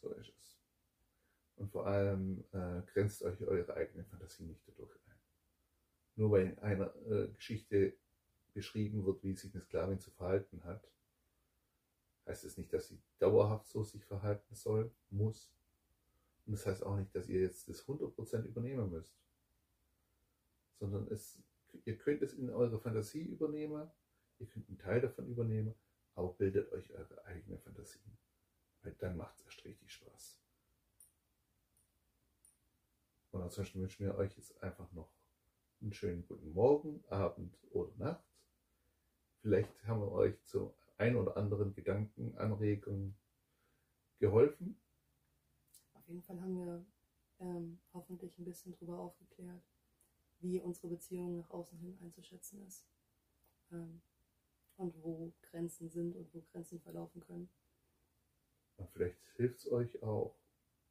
So 0.00 0.10
ist 0.14 0.32
es. 0.38 0.58
Und 1.56 1.70
vor 1.70 1.86
allem 1.86 2.44
äh, 2.52 2.82
grenzt 2.92 3.22
euch 3.22 3.40
eure 3.42 3.74
eigene 3.76 4.04
Fantasie 4.04 4.44
nicht 4.44 4.66
dadurch 4.66 4.94
ein. 5.06 5.18
Nur 6.16 6.30
weil 6.32 6.46
in 6.48 6.58
einer 6.60 6.94
äh, 7.06 7.28
Geschichte 7.32 7.96
beschrieben 8.54 9.04
wird, 9.04 9.22
wie 9.22 9.34
sich 9.34 9.52
eine 9.54 9.62
Sklavin 9.62 9.98
zu 9.98 10.10
verhalten 10.10 10.64
hat, 10.64 10.90
heißt 12.26 12.44
es 12.44 12.56
nicht, 12.56 12.72
dass 12.72 12.88
sie 12.88 13.00
dauerhaft 13.18 13.66
so 13.66 13.82
sich 13.82 14.04
verhalten 14.04 14.54
soll, 14.54 14.90
muss. 15.10 15.52
Und 16.46 16.52
das 16.52 16.66
heißt 16.66 16.82
auch 16.84 16.96
nicht, 16.96 17.14
dass 17.14 17.28
ihr 17.28 17.40
jetzt 17.40 17.68
das 17.68 17.86
100% 17.86 18.44
übernehmen 18.44 18.90
müsst. 18.90 19.14
Sondern 20.78 21.06
es, 21.08 21.42
ihr 21.84 21.96
könnt 21.96 22.22
es 22.22 22.32
in 22.32 22.50
eure 22.50 22.78
Fantasie 22.78 23.24
übernehmen, 23.24 23.90
ihr 24.38 24.46
könnt 24.46 24.68
einen 24.68 24.78
Teil 24.78 25.00
davon 25.00 25.26
übernehmen, 25.26 25.74
aber 26.14 26.32
bildet 26.32 26.72
euch 26.72 26.90
eure 26.92 27.24
eigene 27.24 27.58
Fantasie. 27.58 28.00
Weil 28.82 28.94
dann 28.94 29.16
macht 29.16 29.36
es 29.38 29.44
erst 29.44 29.64
richtig 29.64 29.92
Spaß. 29.92 30.40
Und 33.32 33.42
ansonsten 33.42 33.80
wünschen 33.80 34.06
wir 34.06 34.14
euch 34.16 34.36
jetzt 34.36 34.60
einfach 34.62 34.90
noch 34.92 35.12
einen 35.80 35.92
schönen 35.92 36.26
guten 36.26 36.52
Morgen, 36.52 37.04
Abend 37.08 37.56
oder 37.70 37.92
Nacht. 37.96 38.29
Vielleicht 39.42 39.84
haben 39.86 40.00
wir 40.00 40.12
euch 40.12 40.42
zu 40.44 40.74
ein 40.98 41.16
oder 41.16 41.36
anderen 41.36 41.74
Gedanken, 41.74 42.36
Anregungen 42.36 43.16
geholfen. 44.18 44.78
Auf 45.94 46.06
jeden 46.08 46.22
Fall 46.22 46.40
haben 46.40 46.58
wir 46.58 46.84
ähm, 47.38 47.80
hoffentlich 47.94 48.38
ein 48.38 48.44
bisschen 48.44 48.72
darüber 48.72 48.98
aufgeklärt, 48.98 49.62
wie 50.40 50.60
unsere 50.60 50.88
Beziehung 50.88 51.36
nach 51.36 51.50
außen 51.50 51.78
hin 51.78 51.98
einzuschätzen 52.02 52.66
ist. 52.66 52.84
Ähm, 53.72 54.02
und 54.76 55.02
wo 55.02 55.32
Grenzen 55.42 55.90
sind 55.90 56.16
und 56.16 56.32
wo 56.32 56.40
Grenzen 56.52 56.80
verlaufen 56.80 57.20
können. 57.20 57.50
Und 58.76 58.90
vielleicht 58.90 59.18
hilft 59.36 59.58
es 59.58 59.70
euch 59.70 60.02
auch 60.02 60.34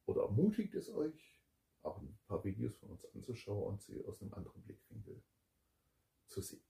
oder 0.06 0.22
ermutigt 0.22 0.74
es 0.74 0.88
euch, 0.90 1.40
auch 1.82 2.00
ein 2.00 2.18
paar 2.26 2.44
Videos 2.44 2.76
von 2.76 2.90
uns 2.90 3.04
anzuschauen 3.14 3.64
und 3.64 3.82
sie 3.82 4.04
aus 4.04 4.20
einem 4.20 4.32
anderen 4.34 4.62
Blickwinkel 4.62 5.22
zu 6.26 6.40
sehen. 6.40 6.69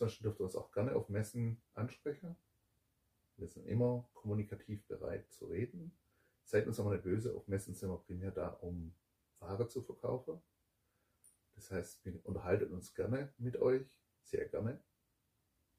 Ansonsten 0.00 0.24
dürft 0.24 0.40
ihr 0.40 0.44
uns 0.44 0.56
auch 0.56 0.72
gerne 0.72 0.96
auf 0.96 1.10
Messen 1.10 1.60
ansprechen. 1.74 2.34
Wir 3.36 3.48
sind 3.48 3.66
immer 3.66 4.08
kommunikativ 4.14 4.82
bereit 4.86 5.30
zu 5.30 5.44
reden. 5.44 5.94
Seid 6.42 6.66
uns 6.66 6.80
aber 6.80 6.92
nicht 6.92 7.04
böse, 7.04 7.34
auf 7.34 7.46
Messen 7.48 7.74
sind 7.74 7.90
wir 7.90 7.98
primär 7.98 8.30
da, 8.30 8.48
um 8.48 8.94
Ware 9.40 9.68
zu 9.68 9.82
verkaufen. 9.82 10.40
Das 11.54 11.70
heißt, 11.70 12.02
wir 12.06 12.18
unterhalten 12.24 12.72
uns 12.72 12.94
gerne 12.94 13.34
mit 13.36 13.58
euch, 13.58 13.94
sehr 14.22 14.48
gerne. 14.48 14.82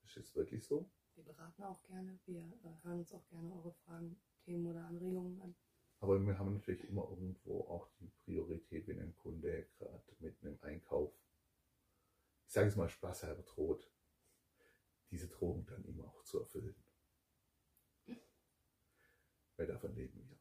Das 0.03 0.17
ist 0.17 0.35
wirklich 0.35 0.67
so. 0.67 0.87
Wir 1.15 1.23
beraten 1.23 1.63
auch 1.63 1.81
gerne, 1.81 2.19
wir 2.27 2.41
äh, 2.41 2.83
hören 2.83 2.99
uns 2.99 3.11
auch 3.13 3.27
gerne 3.27 3.51
eure 3.55 3.73
Fragen, 3.73 4.21
Themen 4.45 4.67
oder 4.67 4.85
Anregungen 4.85 5.41
an. 5.41 5.55
Aber 5.99 6.19
wir 6.19 6.37
haben 6.37 6.53
natürlich 6.53 6.87
immer 6.87 7.09
irgendwo 7.09 7.61
auch 7.61 7.89
die 7.99 8.11
Priorität, 8.23 8.87
wenn 8.87 8.99
ein 8.99 9.15
Kunde 9.15 9.67
gerade 9.79 10.15
mit 10.19 10.39
einem 10.43 10.59
Einkauf, 10.61 11.11
ich 12.45 12.53
sage 12.53 12.67
es 12.67 12.75
mal 12.75 12.87
spaßhalber 12.87 13.41
droht, 13.41 13.91
diese 15.11 15.27
Drohung 15.27 15.65
dann 15.67 15.83
ihm 15.85 16.01
auch 16.01 16.23
zu 16.23 16.39
erfüllen. 16.39 16.75
Weil 19.57 19.67
davon 19.67 19.93
leben 19.93 20.27
wir. 20.27 20.39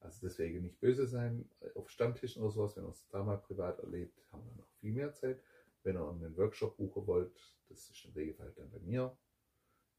Also 0.00 0.26
deswegen 0.26 0.62
nicht 0.62 0.80
böse 0.80 1.06
sein 1.06 1.48
auf 1.74 1.88
Stammtischen 1.88 2.42
oder 2.42 2.50
sowas, 2.52 2.76
wenn 2.76 2.84
ihr 2.84 2.88
uns 2.88 3.06
da 3.08 3.22
mal 3.22 3.38
privat 3.38 3.78
erlebt, 3.78 4.20
haben 4.32 4.44
wir 4.44 4.54
noch 4.56 4.68
viel 4.80 4.92
mehr 4.92 5.12
Zeit. 5.14 5.42
Wenn 5.82 5.96
ihr 5.96 6.08
einen 6.08 6.36
Workshop 6.36 6.76
buchen 6.76 7.06
wollt, 7.06 7.34
das 7.68 7.88
ist 7.90 8.04
im 8.04 8.12
Regelfall 8.12 8.52
dann 8.52 8.70
bei 8.70 8.80
mir. 8.80 9.16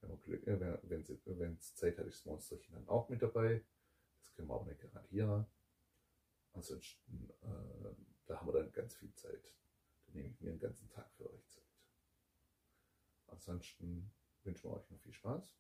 Wenn 0.02 0.46
äh, 0.46 1.56
es 1.58 1.76
Zeit 1.76 1.98
hat, 1.98 2.06
ist 2.06 2.20
das 2.20 2.26
Monsterchen 2.26 2.76
dann 2.76 2.88
auch 2.88 3.10
mit 3.10 3.22
dabei. 3.22 3.64
Das 4.20 4.34
können 4.34 4.48
wir 4.48 4.54
auch 4.54 4.66
nicht 4.66 4.80
garantieren. 4.80 5.48
Ansonsten, 6.54 7.30
äh, 7.42 7.96
da 8.28 8.40
haben 8.40 8.48
wir 8.48 8.54
dann 8.54 8.72
ganz 8.72 8.96
viel 8.96 9.14
Zeit. 9.14 9.56
Da 10.06 10.14
nehme 10.14 10.30
ich 10.30 10.40
mir 10.40 10.52
einen 10.52 10.60
ganzen 10.60 10.90
Tag 10.90 11.12
für 11.14 11.32
euch 11.32 11.48
Zeit. 11.50 11.65
Ansonsten 13.28 14.12
wünschen 14.44 14.70
wir 14.70 14.78
euch 14.78 14.90
noch 14.90 15.00
viel 15.00 15.14
Spaß. 15.14 15.56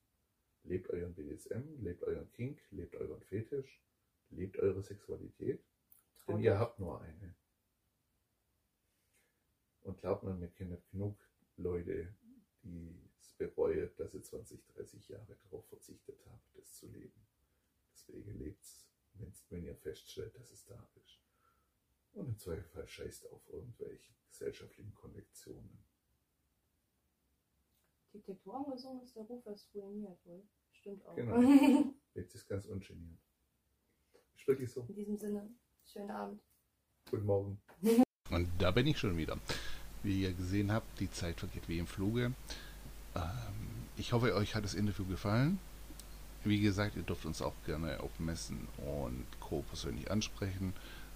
Lebt 0.64 0.90
euren 0.90 1.14
BDSM, 1.14 1.82
lebt 1.82 2.04
euren 2.04 2.32
Kink, 2.32 2.62
lebt 2.72 2.96
euren 2.96 3.22
Fetisch, 3.22 3.84
lebt 4.30 4.58
eure 4.58 4.82
Sexualität. 4.82 5.64
Denn 6.28 6.36
Traut 6.36 6.44
ihr 6.44 6.60
habt 6.60 6.80
nur 6.80 7.02
eine. 7.02 7.36
Und 9.82 10.00
glaubt 10.00 10.24
mir, 10.24 10.40
wir 10.40 10.48
kennen 10.48 10.82
genug 10.92 11.20
Leute, 11.58 12.16
die 12.64 13.12
es 13.20 13.34
bereuen, 13.34 13.92
dass 13.98 14.12
sie 14.12 14.22
20, 14.22 14.66
30 14.66 15.10
Jahre 15.10 15.38
darauf 15.44 15.68
verzichtet 15.68 16.26
haben, 16.26 16.42
das 16.56 16.74
zu 16.74 16.88
leben. 16.88 17.28
Deswegen 17.94 18.40
lebt's, 18.40 18.88
wenn's, 19.14 19.46
wenn 19.50 19.64
ihr 19.64 19.76
feststellt, 19.76 20.36
dass 20.36 20.52
es 20.52 20.66
da 20.66 20.90
ist. 20.96 21.20
Und 22.14 22.30
im 22.30 22.38
Zweifelsfall 22.38 22.88
scheißt 22.88 23.30
auf 23.30 23.48
irgendwelche 23.50 24.14
gesellschaftlichen 24.30 24.96
Konvektionen. 24.96 25.84
Architektur 28.16 28.56
angesungen 28.56 29.02
ist, 29.02 29.16
der 29.16 29.24
Ruf 29.24 29.46
erst 29.46 29.74
ruiniert 29.76 30.18
wohl. 30.26 30.42
Stimmt 30.72 31.06
auch. 31.06 31.16
Genau. 31.16 31.42
Jetzt 32.14 32.36
ist 32.36 32.48
ganz 32.48 32.66
ungeniert. 32.66 33.20
Ist 34.36 34.48
wirklich 34.48 34.72
so. 34.72 34.86
In 34.88 34.96
diesem 34.96 35.18
Sinne, 35.18 35.50
schönen 35.84 36.12
Abend. 36.12 36.42
Guten 37.10 37.26
Morgen. 37.26 37.62
Und 38.32 38.50
da 38.58 38.72
bin 38.72 38.88
ich 38.88 38.98
schon 38.98 39.18
wieder. 39.18 39.38
Wie 40.04 40.22
ihr 40.22 40.34
gesehen 40.34 40.72
habt, 40.72 41.00
die 41.00 41.12
Zeit 41.12 41.40
vergeht 41.40 41.68
wie 41.68 41.80
im 41.80 41.88
Fluge. 41.88 42.34
Ähm, 43.16 43.24
ich 43.98 44.14
hoffe, 44.14 44.34
euch 44.36 44.56
hat 44.56 44.64
das 44.64 44.74
Interview 44.76 45.06
gefallen. 45.06 45.60
Wie 46.44 46.62
gesagt, 46.62 46.96
ihr 46.96 47.04
dürft 47.04 47.26
uns 47.26 47.42
auch 47.42 47.56
gerne 47.66 48.00
auf 48.00 48.20
Messen 48.20 48.68
und 48.78 49.26
Co. 49.40 49.64
persönlich 49.64 50.10
ansprechen. 50.10 50.74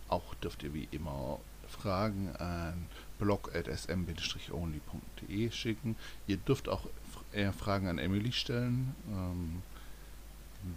Auch 0.07 0.33
dürft 0.35 0.63
ihr 0.63 0.73
wie 0.73 0.87
immer 0.91 1.39
Fragen 1.67 2.35
an 2.37 2.87
blog.sm-only.de 3.19 5.51
schicken. 5.51 5.95
Ihr 6.27 6.37
dürft 6.37 6.69
auch 6.69 6.87
eher 7.31 7.53
Fragen 7.53 7.87
an 7.87 7.99
Emily 7.99 8.31
stellen. 8.31 8.95
Ähm, 9.11 9.61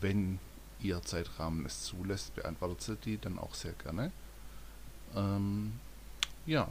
wenn 0.01 0.39
ihr 0.81 1.03
Zeitrahmen 1.03 1.67
es 1.67 1.85
zulässt, 1.85 2.35
beantwortet 2.35 2.83
sie 2.83 2.97
die 2.97 3.19
dann 3.19 3.39
auch 3.39 3.55
sehr 3.55 3.73
gerne. 3.73 4.11
Ähm, 5.15 5.73
ja, 6.47 6.69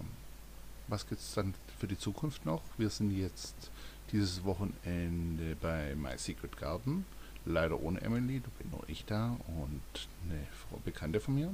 was 0.88 1.08
gibt 1.08 1.22
es 1.22 1.34
dann 1.34 1.54
für 1.80 1.88
die 1.88 1.98
Zukunft 1.98 2.46
noch? 2.46 2.62
Wir 2.78 2.90
sind 2.90 3.18
jetzt 3.18 3.72
dieses 4.12 4.44
Wochenende 4.44 5.56
bei 5.62 5.96
My 5.96 6.18
Secret 6.18 6.58
Garden. 6.58 7.06
Leider 7.46 7.82
ohne 7.82 8.02
Emily, 8.02 8.40
da 8.40 8.50
bin 8.60 8.70
nur 8.70 8.88
ich 8.88 9.06
da 9.06 9.38
und 9.48 9.82
eine 10.26 10.46
Frau 10.52 10.80
Bekannte 10.84 11.20
von 11.20 11.36
mir. 11.36 11.54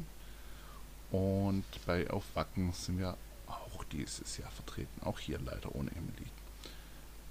Und 1.12 1.64
bei 1.86 2.10
Auf 2.10 2.26
Wacken 2.34 2.74
sind 2.74 3.00
wir 3.00 3.16
auch 3.78 3.84
dieses 3.86 4.38
Jahr 4.38 4.52
vertreten. 4.52 5.02
Auch 5.04 5.20
hier 5.20 5.40
leider 5.40 5.74
ohne 5.76 5.92
Emily. 5.92 6.28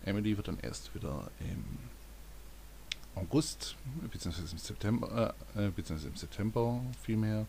Emily 0.05 0.37
wird 0.37 0.49
dann 0.49 0.61
erst 0.61 0.95
wieder 0.95 1.31
im 1.41 1.65
August, 3.15 3.77
beziehungsweise 4.11 4.53
im 4.53 4.59
September, 4.59 5.35
äh, 5.57 5.69
beziehungsweise 5.69 6.09
im 6.09 6.17
September 6.17 6.81
vielmehr 7.03 7.47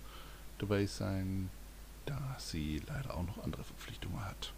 dabei 0.58 0.86
sein, 0.86 1.50
da 2.06 2.36
sie 2.40 2.82
leider 2.88 3.16
auch 3.16 3.28
noch 3.28 3.44
andere 3.44 3.64
Verpflichtungen 3.64 4.24
hat. 4.24 4.54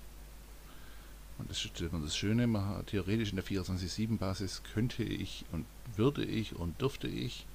Und 1.39 1.49
das 1.49 1.63
ist 1.63 1.81
das 1.81 2.17
Schöne, 2.17 2.47
man 2.47 2.85
theoretisch 2.85 3.29
in 3.29 3.37
der 3.37 3.45
24-7-Basis 3.45 4.61
könnte 4.73 5.03
ich 5.03 5.45
und 5.51 5.65
würde 5.95 6.23
ich 6.23 6.55
und 6.55 6.79
dürfte 6.79 7.07
ich 7.07 7.45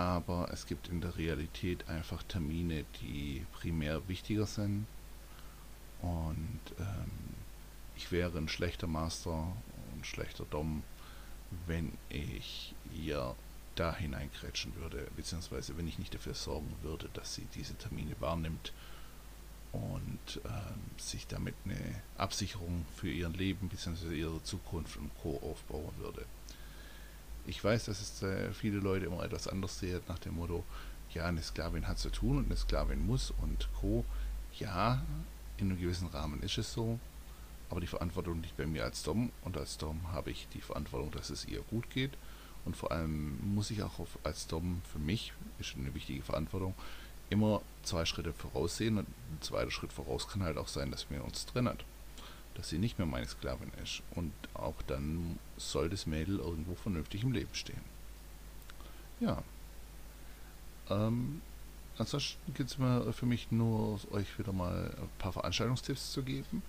aber 0.00 0.48
es 0.50 0.66
gibt 0.66 0.88
in 0.88 1.02
der 1.02 1.16
Realität 1.18 1.86
einfach 1.88 2.22
Termine, 2.22 2.84
die 3.02 3.44
primär 3.52 4.08
wichtiger 4.08 4.46
sind. 4.46 4.86
Und 6.02 6.60
ähm, 6.78 7.10
ich 7.96 8.10
wäre 8.12 8.38
ein 8.38 8.48
schlechter 8.48 8.86
Master, 8.86 9.52
ein 9.94 10.04
schlechter 10.04 10.44
Dom, 10.50 10.82
wenn 11.66 11.92
ich 12.08 12.74
ihr 12.94 13.34
da 13.74 13.94
hineingrätschen 13.94 14.74
würde, 14.76 15.06
beziehungsweise 15.16 15.76
wenn 15.76 15.88
ich 15.88 15.98
nicht 15.98 16.14
dafür 16.14 16.34
sorgen 16.34 16.72
würde, 16.82 17.08
dass 17.14 17.34
sie 17.34 17.46
diese 17.54 17.74
Termine 17.74 18.14
wahrnimmt 18.20 18.72
und 19.72 20.40
ähm, 20.44 20.80
sich 20.98 21.26
damit 21.26 21.54
eine 21.64 21.78
Absicherung 22.18 22.84
für 22.96 23.10
ihr 23.10 23.28
Leben 23.28 23.68
bzw. 23.68 24.14
ihre 24.14 24.42
Zukunft 24.42 24.96
und 24.96 25.10
Co. 25.22 25.40
aufbauen 25.42 25.92
würde. 25.98 26.24
Ich 27.46 27.62
weiß, 27.62 27.86
dass 27.86 28.00
es 28.00 28.22
äh, 28.22 28.52
viele 28.52 28.78
Leute 28.78 29.06
immer 29.06 29.22
etwas 29.22 29.48
anders 29.48 29.78
sehen, 29.78 30.00
nach 30.08 30.18
dem 30.18 30.36
Motto, 30.36 30.64
ja, 31.14 31.26
eine 31.26 31.42
Sklavin 31.42 31.88
hat 31.88 31.98
zu 31.98 32.10
tun 32.10 32.38
und 32.38 32.46
eine 32.46 32.56
Sklavin 32.56 33.04
muss 33.04 33.30
und 33.30 33.68
Co. 33.80 34.04
Ja, 34.58 35.02
in 35.60 35.70
einem 35.70 35.80
gewissen 35.80 36.08
Rahmen 36.08 36.42
ist 36.42 36.58
es 36.58 36.72
so, 36.72 36.98
aber 37.70 37.80
die 37.80 37.86
Verantwortung 37.86 38.42
liegt 38.42 38.56
bei 38.56 38.66
mir 38.66 38.84
als 38.84 39.02
Dom 39.02 39.30
und 39.42 39.56
als 39.56 39.78
Dom 39.78 40.12
habe 40.12 40.30
ich 40.30 40.48
die 40.54 40.60
Verantwortung, 40.60 41.10
dass 41.12 41.30
es 41.30 41.46
ihr 41.46 41.60
gut 41.62 41.90
geht 41.90 42.12
und 42.64 42.76
vor 42.76 42.92
allem 42.92 43.38
muss 43.54 43.70
ich 43.70 43.82
auch 43.82 43.98
auf, 43.98 44.18
als 44.22 44.46
Dom 44.46 44.82
für 44.92 44.98
mich, 44.98 45.32
ist 45.58 45.76
eine 45.76 45.94
wichtige 45.94 46.22
Verantwortung, 46.22 46.74
immer 47.30 47.62
zwei 47.82 48.04
Schritte 48.04 48.32
voraussehen 48.32 48.98
und 48.98 49.08
ein 49.08 49.38
zweiter 49.40 49.70
Schritt 49.70 49.92
voraus 49.92 50.28
kann 50.28 50.42
halt 50.42 50.58
auch 50.58 50.68
sein, 50.68 50.90
dass 50.90 51.10
wir 51.10 51.24
uns 51.24 51.46
trennen 51.46 51.78
dass 52.54 52.68
sie 52.68 52.78
nicht 52.78 52.98
mehr 52.98 53.06
meine 53.06 53.26
Sklavin 53.26 53.70
ist. 53.82 54.02
Und 54.14 54.32
auch 54.54 54.74
dann 54.86 55.38
soll 55.56 55.88
das 55.88 56.06
Mädel 56.06 56.38
irgendwo 56.38 56.74
vernünftig 56.74 57.22
im 57.22 57.32
Leben 57.32 57.54
stehen. 57.54 57.80
Ja. 59.20 59.42
Ähm, 60.88 61.40
ansonsten 61.98 62.54
gibt 62.54 62.70
es 62.70 62.78
mir 62.78 63.12
für 63.12 63.26
mich 63.26 63.50
nur, 63.50 64.00
euch 64.12 64.38
wieder 64.38 64.52
mal 64.52 64.94
ein 65.00 65.08
paar 65.18 65.32
Veranstaltungstipps 65.32 66.12
zu 66.12 66.22
geben. 66.22 66.62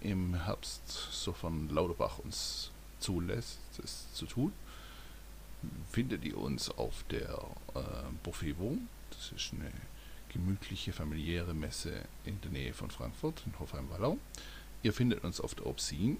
Im 0.00 0.34
Herbst, 0.34 0.82
sofern 1.10 1.68
Lauterbach 1.68 2.18
uns 2.18 2.70
zulässt, 3.00 3.58
das 3.76 4.12
zu 4.14 4.26
tun, 4.26 4.52
findet 5.90 6.24
ihr 6.24 6.38
uns 6.38 6.70
auf 6.70 7.04
der 7.10 7.38
äh, 7.74 7.80
Buffet 8.22 8.54
Das 9.10 9.32
ist 9.32 9.52
eine 9.52 9.70
gemütliche, 10.32 10.92
familiäre 10.92 11.54
Messe 11.54 12.02
in 12.24 12.40
der 12.40 12.50
Nähe 12.50 12.72
von 12.72 12.90
Frankfurt, 12.90 13.42
in 13.46 13.58
Hofheim-Wallau. 13.58 14.18
Ihr 14.82 14.92
findet 14.92 15.24
uns 15.24 15.40
auf 15.40 15.54
der 15.54 15.66
Obscene. 15.66 16.16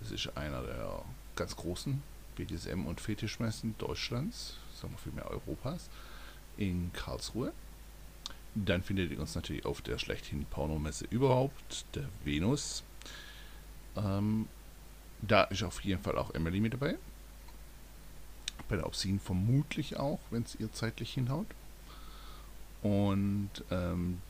Das 0.00 0.12
ist 0.12 0.36
einer 0.36 0.62
der 0.62 1.02
ganz 1.34 1.56
großen 1.56 2.02
BDSM- 2.36 2.86
und 2.86 3.00
Fetischmessen 3.00 3.74
Deutschlands, 3.78 4.54
sagen 4.80 4.92
wir 4.92 4.98
vielmehr 4.98 5.28
Europas, 5.28 5.88
in 6.56 6.92
Karlsruhe. 6.92 7.52
Dann 8.54 8.82
findet 8.82 9.10
ihr 9.10 9.20
uns 9.20 9.34
natürlich 9.34 9.64
auf 9.64 9.82
der 9.82 9.98
schlechthin 9.98 10.44
Pornomesse 10.46 11.06
überhaupt, 11.10 11.84
der 11.94 12.08
Venus. 12.24 12.82
Ähm, 13.96 14.48
da 15.22 15.44
ist 15.44 15.62
auf 15.62 15.80
jeden 15.80 16.02
Fall 16.02 16.18
auch 16.18 16.34
Emily 16.34 16.60
mit 16.60 16.74
dabei. 16.74 16.96
Bei 18.68 18.76
der 18.76 18.86
Obscene 18.86 19.18
vermutlich 19.18 19.96
auch, 19.96 20.20
wenn 20.30 20.42
es 20.42 20.54
ihr 20.56 20.72
zeitlich 20.72 21.14
hinhaut. 21.14 21.46
Und 22.82 23.50
ähm, 23.70 24.20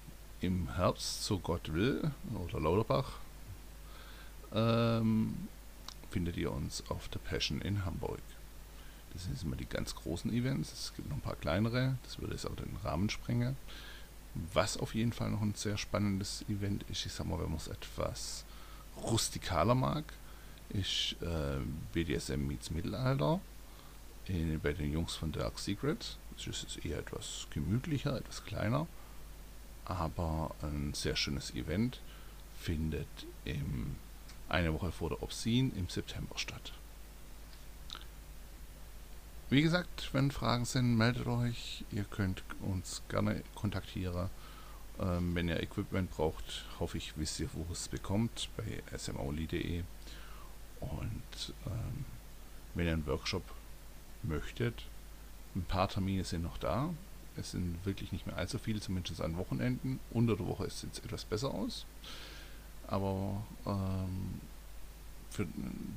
im 0.41 0.75
Herbst, 0.75 1.25
so 1.25 1.39
Gott 1.39 1.73
will, 1.73 2.11
oder 2.35 2.61
Lauterbach, 2.61 3.19
ähm, 4.55 5.49
findet 6.11 6.37
ihr 6.37 6.53
uns 6.53 6.85
auf 6.89 7.09
der 7.09 7.19
Passion 7.19 7.61
in 7.61 7.85
Hamburg. 7.85 8.21
Das 9.13 9.25
sind 9.25 9.43
immer 9.43 9.57
die 9.57 9.67
ganz 9.67 9.95
großen 9.95 10.33
Events. 10.33 10.73
Es 10.73 10.95
gibt 10.95 11.09
noch 11.09 11.17
ein 11.17 11.23
paar 11.23 11.37
kleinere. 11.37 11.99
Das 12.05 12.19
würde 12.19 12.35
jetzt 12.35 12.47
auch 12.47 12.55
den 12.55 12.77
Rahmen 12.85 13.11
sprengen. 13.11 13.57
Was 14.35 14.77
auf 14.77 14.95
jeden 14.95 15.13
Fall 15.13 15.31
noch 15.31 15.43
ein 15.43 15.55
sehr 15.55 15.79
spannendes 15.79 16.45
Event 16.49 16.85
ist, 16.91 17.07
ich 17.07 17.13
sag 17.13 17.27
mal, 17.27 17.39
wenn 17.39 17.49
man 17.49 17.57
es 17.57 17.69
etwas 17.69 18.45
rustikaler 19.03 19.75
mag, 19.75 20.05
ist 20.71 21.17
äh, 21.23 21.59
BDSM 21.93 22.47
meets 22.47 22.71
Mittelalter 22.71 23.41
in, 24.27 24.61
bei 24.61 24.73
den 24.73 24.93
Jungs 24.93 25.15
von 25.15 25.33
Dark 25.33 25.59
Secret. 25.59 26.17
Das 26.37 26.47
ist 26.47 26.85
eher 26.85 26.99
etwas 26.99 27.47
gemütlicher, 27.51 28.17
etwas 28.17 28.45
kleiner, 28.45 28.87
aber 29.85 30.55
ein 30.63 30.93
sehr 30.95 31.17
schönes 31.17 31.55
Event 31.55 32.01
findet 32.61 33.09
im 33.45 33.97
eine 34.49 34.73
Woche 34.73 34.93
vor 34.93 35.11
der 35.11 35.23
Obscene 35.23 35.73
im 35.77 35.89
September 35.89 36.39
statt. 36.39 36.73
Wie 39.51 39.63
gesagt, 39.63 40.11
wenn 40.13 40.31
Fragen 40.31 40.67
sind, 40.67 40.97
meldet 40.99 41.27
euch. 41.27 41.83
Ihr 41.91 42.05
könnt 42.05 42.43
uns 42.61 43.03
gerne 43.09 43.43
kontaktieren. 43.55 44.29
Ähm, 45.01 45.35
wenn 45.35 45.49
ihr 45.49 45.63
Equipment 45.63 46.11
braucht, 46.11 46.67
hoffe 46.79 46.99
ich, 46.99 47.17
wisst 47.17 47.41
ihr, 47.41 47.49
wo 47.55 47.65
es 47.73 47.89
bekommt, 47.89 48.51
bei 48.59 48.83
smoli.de. 48.99 49.85
Und 50.81 51.55
ähm, 51.67 52.05
wenn 52.75 52.87
ihr 52.87 52.93
einen 52.93 53.07
Workshop 53.07 53.43
möchtet, 54.23 54.85
ein 55.57 55.65
paar 55.65 55.89
Termine 55.89 56.25
sind 56.25 56.43
noch 56.43 56.59
da. 56.59 56.91
Es 57.39 57.53
sind 57.53 57.79
wirklich 57.87 58.13
nicht 58.13 58.27
mehr 58.27 58.37
allzu 58.37 58.59
viele, 58.59 58.81
zumindest 58.81 59.23
an 59.23 59.39
Wochenenden. 59.39 59.99
Unter 60.11 60.37
der 60.37 60.47
Woche 60.47 60.69
sieht 60.69 60.93
es 60.93 60.99
etwas 60.99 61.25
besser 61.25 61.55
aus. 61.55 61.87
Aber 62.87 63.47
ähm, 63.65 64.41
für, 65.39 65.47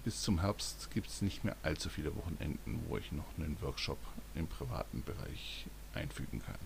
bis 0.04 0.22
zum 0.22 0.42
Herbst 0.42 0.92
gibt 0.94 1.08
es 1.08 1.24
nicht 1.24 1.44
mehr 1.44 1.56
allzu 1.64 1.90
viele 1.90 2.16
Wochenenden, 2.16 2.80
wo 2.88 2.98
ich 2.98 3.12
noch 3.12 3.26
einen 3.38 3.58
Workshop 3.62 3.98
im 4.36 4.46
privaten 4.46 5.02
Bereich 5.02 5.66
einfügen 5.96 6.44
kann. 6.46 6.60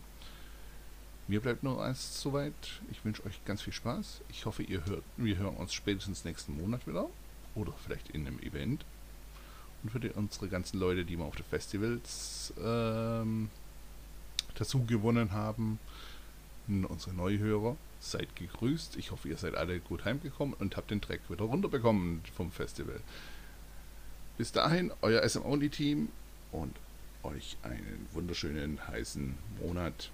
Mir 1.29 1.39
bleibt 1.39 1.63
nur 1.63 1.81
eins 1.81 2.21
soweit. 2.21 2.81
Ich 2.91 3.03
wünsche 3.05 3.25
euch 3.25 3.43
ganz 3.45 3.61
viel 3.61 3.71
Spaß. 3.71 4.21
Ich 4.27 4.45
hoffe, 4.45 4.61
ihr 4.61 4.85
hört, 4.85 5.03
wir 5.15 5.37
hören 5.37 5.55
uns 5.55 5.73
spätestens 5.73 6.25
nächsten 6.25 6.57
Monat 6.57 6.85
wieder. 6.85 7.07
Oder 7.55 7.71
vielleicht 7.81 8.09
in 8.09 8.27
einem 8.27 8.39
Event. 8.39 8.83
Und 9.81 9.91
für 9.91 10.01
die, 10.01 10.09
unsere 10.09 10.49
ganzen 10.49 10.77
Leute, 10.77 11.05
die 11.05 11.17
wir 11.17 11.23
auf 11.23 11.37
den 11.37 11.45
Festivals 11.45 12.53
ähm, 12.61 13.49
dazu 14.55 14.83
gewonnen 14.83 15.31
haben, 15.31 15.79
unsere 16.67 17.13
Neuhörer, 17.13 17.77
seid 17.99 18.35
gegrüßt. 18.35 18.97
Ich 18.97 19.11
hoffe, 19.11 19.29
ihr 19.29 19.37
seid 19.37 19.55
alle 19.55 19.79
gut 19.79 20.05
heimgekommen 20.05 20.55
und 20.55 20.77
habt 20.77 20.91
den 20.91 21.01
Dreck 21.01 21.21
wieder 21.29 21.45
runterbekommen 21.45 22.21
vom 22.35 22.51
Festival. 22.51 22.99
Bis 24.37 24.51
dahin, 24.51 24.91
euer 25.01 25.27
SM 25.27 25.43
Only 25.43 25.69
Team 25.69 26.09
und 26.51 26.75
euch 27.23 27.57
einen 27.63 28.07
wunderschönen 28.11 28.87
heißen 28.87 29.35
Monat. 29.61 30.11